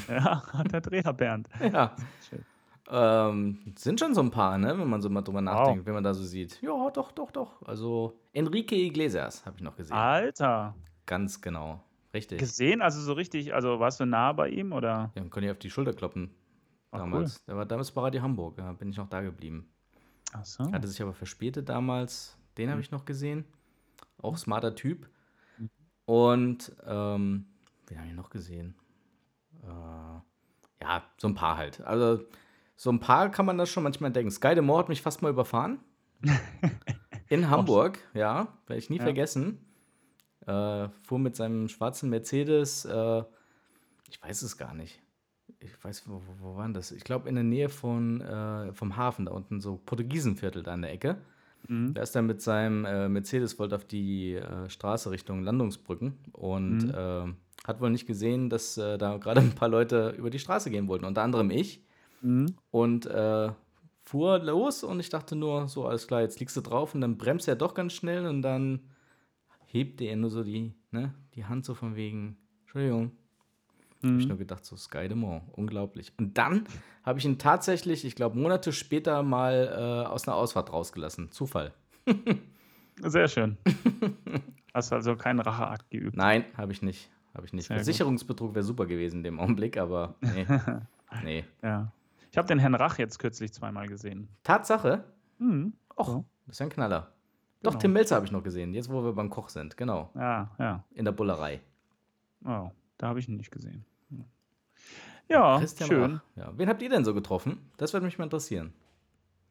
[0.08, 1.48] Ja, der Dreher Bernd.
[1.72, 1.94] ja.
[2.28, 2.44] Schön.
[2.92, 5.44] Ähm, sind schon so ein paar, ne, wenn man so mal drüber Wow.
[5.44, 6.60] nachdenkt, wenn man da so sieht.
[6.60, 7.62] Ja, doch, doch, doch.
[7.64, 9.96] Also Enrique Iglesias habe ich noch gesehen.
[9.96, 10.74] Alter.
[11.06, 11.80] Ganz genau.
[12.12, 12.38] Richtig.
[12.38, 15.12] Gesehen, also so richtig, also warst du nah bei ihm oder?
[15.14, 16.30] Ja, konnte ich auf die Schulter kloppen.
[16.90, 17.44] Ach, Damals.
[17.44, 18.56] Der war damals bei Radio Hamburg.
[18.56, 19.68] Da bin ich noch da geblieben.
[20.32, 20.70] Ach so.
[20.72, 22.36] Hatte sich aber verspätet damals.
[22.58, 22.70] Den Hm.
[22.72, 23.44] habe ich noch gesehen.
[24.20, 25.08] Auch smarter Typ.
[26.04, 27.46] Und ähm,
[27.86, 28.74] wen habe ich noch gesehen?
[29.62, 29.68] Äh,
[30.82, 31.80] ja, so ein paar halt.
[31.82, 32.24] Also
[32.76, 34.30] so ein paar kann man das schon manchmal denken.
[34.32, 35.78] Sky de Moore hat mich fast mal überfahren.
[37.28, 39.04] In Hamburg, ja, werde ich nie Ja.
[39.04, 39.64] vergessen.
[40.46, 43.22] Äh, fuhr mit seinem schwarzen Mercedes, äh,
[44.08, 45.00] ich weiß es gar nicht.
[45.60, 46.90] Ich weiß, wo, wo, wo war denn das?
[46.92, 50.82] Ich glaube, in der Nähe von, äh, vom Hafen, da unten, so Portugiesenviertel da an
[50.82, 51.18] der Ecke.
[51.68, 51.92] Mhm.
[51.92, 56.84] Da ist er mit seinem äh, Mercedes wollte auf die äh, Straße Richtung Landungsbrücken und
[56.84, 56.90] Mhm.
[56.90, 57.34] äh,
[57.66, 61.04] hat wohl nicht gesehen, dass da gerade ein paar Leute über die Straße gehen wollten,
[61.04, 61.84] unter anderem ich.
[62.22, 62.54] Mhm.
[62.70, 63.04] Und
[64.02, 67.18] fuhr los und ich dachte nur, so alles klar, jetzt liegst du drauf und dann
[67.18, 68.80] bremst er doch ganz schnell und dann
[69.72, 73.12] hebte er nur so die, ne, die Hand so von wegen, Entschuldigung.
[74.02, 74.28] Habe ich Mhm.
[74.28, 76.12] nur gedacht, so Sky de Mont, unglaublich.
[76.18, 76.64] Und dann
[77.02, 79.68] habe ich ihn tatsächlich, ich glaube, Monate später mal
[80.06, 81.30] äh, aus einer Ausfahrt rausgelassen.
[81.32, 81.74] Zufall.
[83.02, 83.58] Sehr schön.
[84.74, 86.16] Hast also keinen Racheakt geübt.
[86.16, 87.10] Nein, habe ich nicht.
[87.34, 87.66] Habe ich nicht.
[87.66, 87.76] Sehr.
[87.76, 90.46] Versicherungsbetrug wäre super gewesen in dem Augenblick, aber nee.
[91.24, 91.44] nee.
[91.62, 91.92] Ja.
[92.30, 94.28] Ich habe den Herrn Rach jetzt kürzlich zweimal gesehen.
[94.44, 95.04] Tatsache,
[95.38, 95.74] Mhm.
[95.96, 97.12] och, das ist ein Knaller.
[97.62, 97.80] Doch, Genau.
[97.80, 100.10] Tim Melzer habe ich noch gesehen, jetzt wo wir beim Koch sind, genau.
[100.14, 100.84] Ja, ja.
[100.94, 101.60] In der Bullerei.
[102.44, 103.84] Oh, da habe ich ihn nicht gesehen.
[105.28, 106.20] Ja, Christian schön.
[106.34, 106.52] Ja.
[106.56, 107.70] Wen habt ihr denn so getroffen?
[107.76, 108.72] Das würde mich mal interessieren.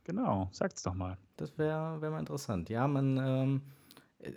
[0.03, 1.17] Genau, sag's doch mal.
[1.37, 2.67] Das wäre wär mal interessant.
[2.69, 3.61] Ja, man, ähm,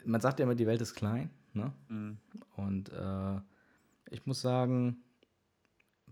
[0.05, 1.31] man sagt ja immer, die Welt ist klein.
[1.55, 1.73] Ne?
[1.89, 2.19] Mhm.
[2.57, 3.41] Und äh,
[4.11, 5.03] ich muss sagen,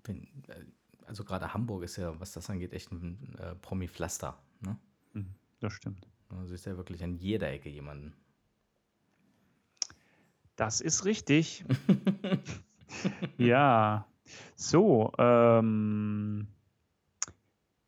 [0.04, 0.64] wenn, äh,
[1.06, 4.36] also gerade Hamburg ist ja, was das angeht, echt ein äh, Promi-Pflaster.
[4.62, 4.76] Ne?
[5.12, 6.08] Mhm, Das stimmt.
[6.30, 8.14] Also ist ja wirklich an jeder Ecke jemanden.
[10.56, 11.64] Das ist richtig.
[13.38, 14.06] Ja.
[14.56, 16.46] So, ähm,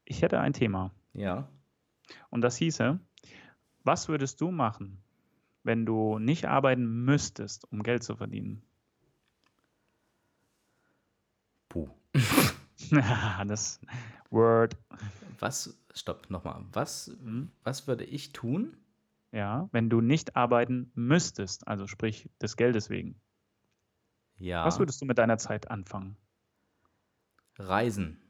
[0.05, 0.93] ich hätte ein Thema.
[1.13, 1.49] Ja.
[2.31, 2.99] Und das hieße,
[3.85, 5.03] was würdest du machen,
[5.63, 8.63] wenn du nicht arbeiten müsstest, um Geld zu verdienen?
[11.69, 11.89] Puh.
[13.47, 13.81] das
[14.33, 14.77] Word.
[15.39, 16.65] Was, stopp, nochmal.
[16.73, 17.17] Was,
[17.63, 18.77] was würde ich tun?
[19.33, 23.21] Ja, wenn du nicht arbeiten müsstest, also sprich des Geldes wegen.
[24.39, 24.65] Ja.
[24.65, 26.17] Was würdest du mit deiner Zeit anfangen?
[27.57, 28.21] Reisen.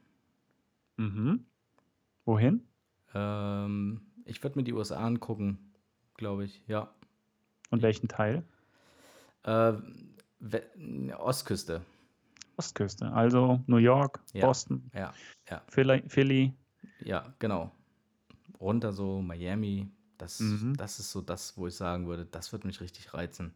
[0.97, 1.47] Mhm.
[2.25, 2.69] Wohin?
[3.15, 5.73] Ähm, ich würde mir die USA angucken,
[6.15, 6.63] glaube ich.
[6.67, 6.95] Ja.
[7.71, 8.45] Und welchen Teil?
[9.45, 9.73] Äh,
[11.17, 11.83] Ostküste.
[12.57, 14.41] Ostküste, also New York, Ja.
[14.41, 15.19] Boston, Ja,
[15.51, 16.55] ja, Philly, Philly.
[16.99, 17.73] ja, genau.
[18.61, 19.91] Runter so Miami.
[20.19, 20.75] Das, Mhm.
[20.77, 23.55] das ist so das, wo ich sagen würde, das wird mich richtig reizen.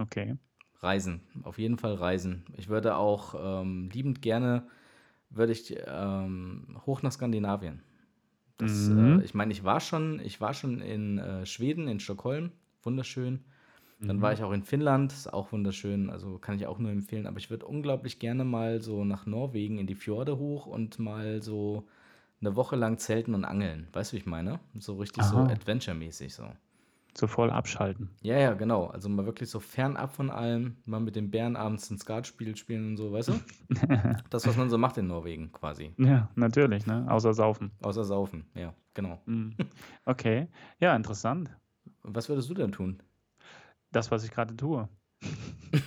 [0.00, 0.34] Okay.
[0.80, 2.44] Reisen, auf jeden Fall reisen.
[2.56, 4.66] Ich würde auch ähm, liebend gerne,
[5.30, 7.82] würde ich ähm, hoch nach Skandinavien.
[8.58, 9.20] Das, Mhm.
[9.20, 12.52] äh, ich meine, ich war schon, ich war schon in äh, Schweden, in Stockholm,
[12.82, 13.44] wunderschön.
[14.06, 14.22] Dann Mhm.
[14.22, 17.26] war ich auch in Finnland, ist auch wunderschön, also kann ich auch nur empfehlen.
[17.26, 21.42] Aber ich würde unglaublich gerne mal so nach Norwegen in die Fjorde hoch und mal
[21.42, 21.86] so
[22.40, 23.88] eine Woche lang zelten und angeln.
[23.92, 24.60] Weißt du, wie ich meine?
[24.78, 25.46] So richtig so Aha.
[25.46, 26.44] Adventure-mäßig so.
[27.16, 28.10] So voll abschalten.
[28.22, 28.86] Ja, ja, genau.
[28.86, 32.90] Also mal wirklich so fernab von allem, mal mit den Bären abends ein Skatspiel spielen
[32.90, 33.34] und so, weißt du?
[34.30, 35.92] Das, was man so macht in Norwegen quasi.
[35.98, 37.06] Ja, natürlich, ne?
[37.08, 37.70] Außer Saufen.
[37.82, 39.20] Außer saufen, ja, genau.
[39.26, 39.54] Mhm.
[40.06, 40.48] Okay.
[40.80, 41.50] Ja, interessant.
[42.02, 43.02] Was würdest du denn tun?
[43.92, 44.88] Das, was ich gerade tue.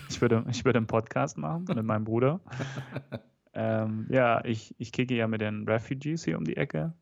[0.10, 2.40] Ich würde, ich würde einen Podcast machen mit meinem Bruder.
[3.56, 6.94] Ähm, ja, ich, ich kicke ja mit den Refugees hier um die Ecke.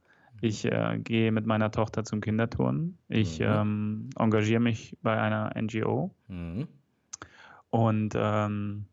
[0.42, 2.98] Ich äh, gehe mit meiner Tochter zum Kinderturnen.
[3.08, 3.46] Ich Mhm.
[3.48, 6.12] ähm, engagiere mich bei einer NGO.
[6.28, 6.68] Mhm.
[7.70, 8.86] Und ähm,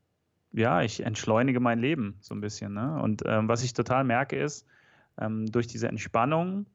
[0.53, 2.75] ja, ich entschleunige mein Leben so ein bisschen.
[2.75, 3.01] Ne?
[3.03, 4.65] Und ähm, was ich total merke ist,
[5.21, 6.67] ähm, durch diese Entspannung,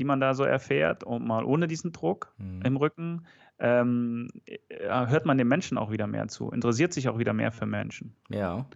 [0.00, 2.62] die man da so erfährt und mal ohne diesen Druck Mhm.
[2.62, 3.26] im Rücken,
[3.58, 7.52] ähm, äh, hört man den Menschen auch wieder mehr zu, interessiert sich auch wieder mehr
[7.52, 8.14] für Menschen.
[8.28, 8.66] Ja,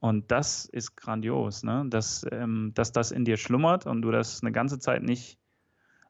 [0.00, 1.84] Und das ist grandios, ne?
[1.88, 5.38] dass, ähm, dass das in dir schlummert und du das eine ganze Zeit nicht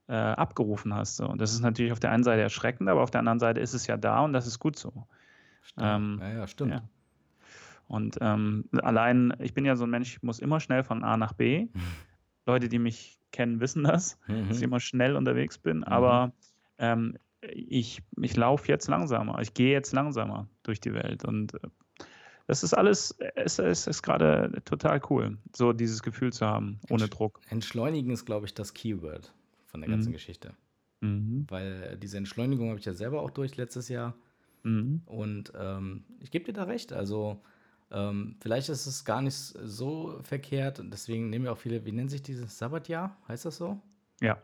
[0.09, 1.17] äh, abgerufen hast.
[1.17, 1.27] So.
[1.29, 3.73] Und das ist natürlich auf der einen Seite erschreckend, aber auf der anderen Seite ist
[3.75, 5.07] es ja da und das ist gut so.
[5.63, 5.87] stimmt.
[5.87, 6.73] Ähm, ja, ja, stimmt.
[6.73, 6.83] ja.
[7.89, 11.17] Und ähm, allein, ich bin ja so ein Mensch, ich muss immer schnell von A
[11.17, 11.69] nach B.
[12.47, 14.49] Leute, die mich kennen, wissen das, Mhm.
[14.49, 15.85] dass ich immer schnell unterwegs bin.
[15.85, 16.33] Aber
[16.79, 17.17] ähm,
[17.51, 19.41] ich, ich laufe jetzt langsamer.
[19.41, 21.25] Ich gehe jetzt langsamer durch die Welt.
[21.25, 21.59] Und äh,
[22.47, 27.05] das ist alles, es, es ist gerade total cool, so dieses Gefühl zu haben, ohne
[27.05, 27.41] Entsch- Druck.
[27.49, 29.33] Entschleunigen ist, glaube ich, das Keyword
[29.67, 30.15] von der ganzen Mhm.
[30.15, 30.55] Geschichte.
[31.01, 31.47] Mhm.
[31.49, 34.15] Weil diese Entschleunigung habe ich ja selber auch durch letztes Jahr.
[34.63, 35.03] Mhm.
[35.07, 36.93] Und ähm, ich gebe dir da recht.
[36.93, 37.43] Also,
[37.91, 40.79] ähm, vielleicht ist es gar nicht so verkehrt.
[40.79, 43.17] Und deswegen nehmen wir auch viele, wie nennt sich dieses Sabbatjahr?
[43.29, 43.81] Heißt das so?
[44.21, 44.39] Ja,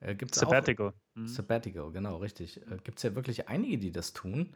[0.00, 0.88] Äh, gibt's Sabbatical.
[0.88, 1.26] Auch, Mhm.
[1.26, 2.60] Sabbatical, genau, richtig.
[2.70, 4.54] Äh, Gibt es ja wirklich einige, die das tun,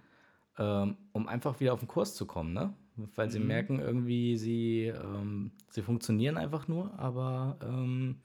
[0.59, 2.75] ähm, um einfach wieder auf den Kurs zu kommen, ne?
[3.15, 3.47] Weil sie Mhm.
[3.47, 8.17] merken irgendwie, sie, ähm, sie funktionieren einfach nur, aber ähm,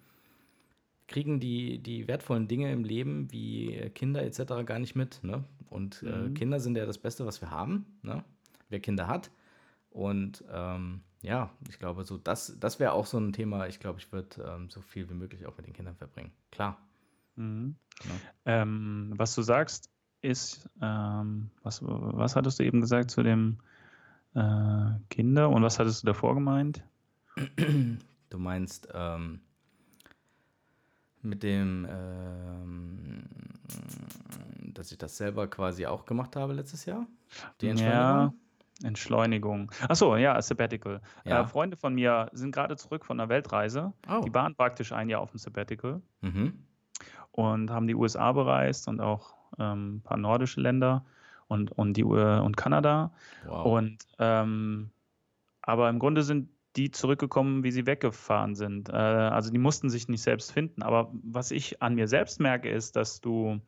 [1.07, 4.63] kriegen die, die wertvollen Dinge im Leben wie Kinder etc.
[4.65, 5.23] gar nicht mit.
[5.23, 5.43] Ne?
[5.69, 6.33] Und äh, Mhm.
[6.33, 8.23] Kinder sind ja das Beste, was wir haben, ne?
[8.69, 9.29] wer Kinder hat.
[9.91, 13.67] Und ähm, ja, ich glaube, so das, das wäre auch so ein Thema.
[13.67, 16.31] Ich glaube, ich würde ähm, so viel wie möglich auch mit den Kindern verbringen.
[16.51, 16.77] Klar.
[17.35, 17.75] Mhm.
[18.03, 18.61] Ja.
[18.61, 19.89] Ähm, was du sagst,
[20.21, 23.57] ist, ähm, was, was hattest du eben gesagt zu dem
[24.35, 26.83] äh, Kinder und was hattest du davor gemeint?
[28.29, 29.41] Du meinst ähm,
[31.21, 33.23] mit dem, ähm,
[34.73, 37.05] dass ich das selber quasi auch gemacht habe letztes Jahr?
[37.61, 38.33] Die Ja,
[38.83, 39.71] Entschleunigung.
[39.87, 41.01] Achso, ja, Sabbatical.
[41.25, 41.41] Ja.
[41.41, 43.93] Äh, Freunde von mir sind gerade zurück von einer Weltreise.
[44.09, 44.21] Oh.
[44.25, 46.53] Die waren praktisch ein Jahr auf dem Sabbatical Mhm.
[47.33, 51.05] Und haben die USA bereist und auch ähm, ein paar nordische Länder
[51.47, 53.11] und, und, die, und Kanada.
[53.45, 53.65] Wow.
[53.65, 54.89] Und ähm,
[55.61, 58.89] aber im Grunde sind die zurückgekommen, wie sie weggefahren sind.
[58.89, 60.81] Äh, also die mussten sich nicht selbst finden.
[60.81, 63.59] Aber was ich an mir selbst merke, ist, dass du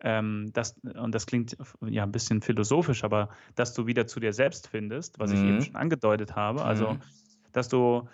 [0.00, 4.32] ähm, das, und das klingt ja ein bisschen philosophisch, aber dass du wieder zu dir
[4.32, 5.48] selbst findest, was ich Mhm.
[5.48, 6.64] eben schon angedeutet habe.
[6.64, 7.00] Also, Mhm.
[7.52, 8.08] dass du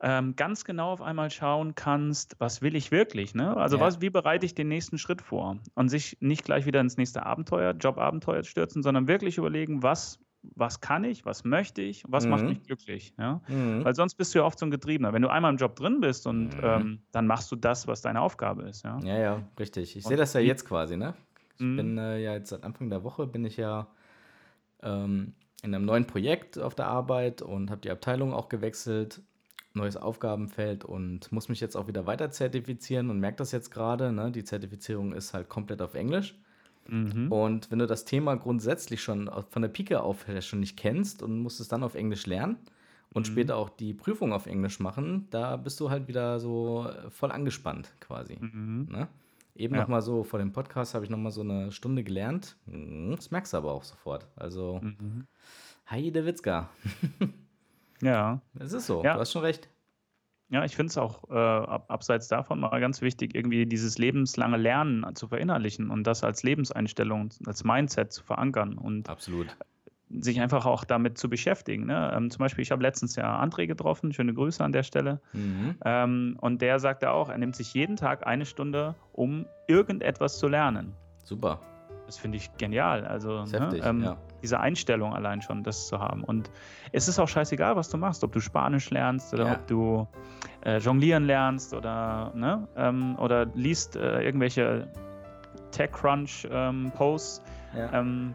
[0.00, 3.56] ähm, ganz genau auf einmal schauen kannst, was will ich wirklich, ne?
[3.56, 3.84] Also Ja.
[3.86, 5.58] was, wie bereite ich den nächsten Schritt vor?
[5.74, 10.80] Und sich nicht gleich wieder ins nächste Abenteuer, Jobabenteuer stürzen, sondern wirklich überlegen, was, was
[10.80, 12.48] kann ich, was möchte ich, was macht Mhm.
[12.48, 13.14] mich glücklich.
[13.18, 13.40] Ja?
[13.48, 13.84] Mhm.
[13.84, 15.12] Weil sonst bist du ja oft so ein Getriebener.
[15.14, 16.60] Wenn du einmal im Job drin bist und Mhm.
[16.62, 18.84] ähm, dann machst du das, was deine Aufgabe ist.
[18.84, 18.98] Ja?
[19.02, 19.96] Ja, ja, richtig.
[19.96, 21.14] Ich sehe das ja jetzt quasi, ne?
[21.58, 21.76] Ich Mhm.
[21.76, 23.88] bin äh, ja jetzt seit Anfang der Woche bin ich ja
[24.82, 29.22] ähm, in einem neuen Projekt auf der Arbeit und habe die Abteilung auch gewechselt,
[29.76, 34.12] neues Aufgabenfeld und muss mich jetzt auch wieder weiter zertifizieren und merke das jetzt gerade,
[34.12, 34.32] ne?
[34.32, 36.34] Die Zertifizierung ist halt komplett auf Englisch.
[36.88, 37.30] Mhm.
[37.32, 41.40] Und wenn du das Thema grundsätzlich schon von der Pike auf schon nicht kennst und
[41.40, 42.56] musst es dann auf Englisch lernen
[43.12, 43.32] und Mhm.
[43.32, 47.32] später auch die Prüfung auf Englisch machen, da bist du halt wieder so äh, voll
[47.32, 48.36] angespannt quasi.
[48.40, 48.88] Mhm.
[48.90, 49.08] Ne?
[49.56, 49.80] Eben Ja.
[49.82, 52.56] noch mal so vor dem Podcast habe ich noch mal so eine Stunde gelernt.
[52.66, 54.26] Mhm, Das merkst du aber auch sofort.
[54.36, 55.26] Also, Mhm.
[55.90, 56.68] Heide Witzka.
[58.02, 58.40] Ja.
[58.58, 59.14] Es ist so, Ja.
[59.14, 59.68] du hast schon recht.
[60.48, 64.56] Ja, ich finde es auch äh, ab, abseits davon mal ganz wichtig, irgendwie dieses lebenslange
[64.56, 69.56] Lernen zu verinnerlichen und das als Lebenseinstellung, als Mindset zu verankern und Absolut.
[70.08, 71.86] sich einfach auch damit zu beschäftigen.
[71.86, 72.12] Ne?
[72.14, 75.20] Ähm, zum Beispiel, ich habe letztens ja André getroffen, schöne Grüße an der Stelle.
[75.32, 75.78] Mhm.
[75.84, 80.46] Ähm, und der sagte auch, er nimmt sich jeden Tag eine Stunde, um irgendetwas zu
[80.46, 80.92] lernen.
[81.24, 81.58] Super.
[82.06, 83.04] Das finde ich genial.
[83.04, 84.16] Also ne, heftig, ähm, ja.
[84.42, 86.22] diese Einstellung allein schon, das zu haben.
[86.22, 86.50] Und
[86.92, 89.52] es ist auch scheißegal, was du machst, ob du Spanisch lernst oder Ja.
[89.54, 90.06] ob du
[90.64, 94.88] äh, jonglieren lernst oder, ne, ähm, oder liest äh, irgendwelche
[95.72, 97.42] TechCrunch-Posts.
[97.76, 97.92] Ja.
[98.00, 98.34] ähm,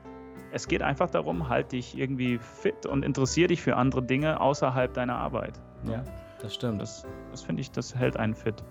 [0.54, 4.94] es geht einfach darum, halt dich irgendwie fit und interessier dich für andere Dinge außerhalb
[4.94, 5.60] deiner Arbeit.
[5.84, 5.94] ne?
[5.94, 6.04] ja,
[6.42, 6.82] das stimmt.
[6.82, 8.62] Das, das finde ich, das hält einen fit.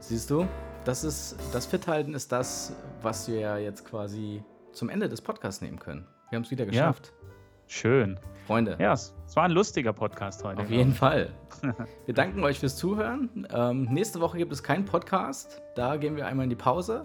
[0.00, 0.46] Siehst du,
[0.84, 2.72] das ist das Fithalten ist das,
[3.02, 6.06] was wir ja jetzt quasi zum Ende des Podcasts nehmen können.
[6.30, 7.12] Wir haben es wieder geschafft.
[7.66, 8.18] Schön.
[8.46, 10.62] Freunde, Ja, es, war ein lustiger Podcast heute.
[10.62, 10.94] auf jeden.
[10.94, 11.30] Fall.
[12.06, 13.46] Wir danken euch fürs Zuhören.
[13.52, 15.60] Ähm, nächste Woche gibt es keinen Podcast.
[15.74, 17.04] Da gehen wir einmal in die Pause.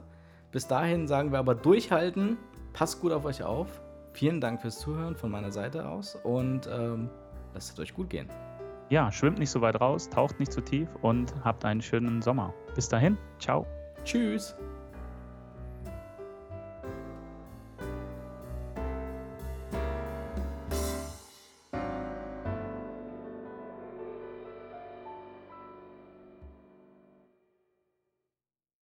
[0.53, 2.38] Bis dahin sagen wir aber durchhalten.
[2.71, 3.82] Passt gut auf euch auf.
[4.13, 7.09] Vielen Dank fürs Zuhören von meiner Seite aus und ähm,
[7.53, 8.30] lasst es euch gut gehen.
[8.93, 12.53] Ja, schwimmt nicht so weit raus, taucht nicht zu tief und habt einen schönen Sommer.
[12.75, 13.65] Bis dahin, ciao.
[14.05, 14.55] Tschüss.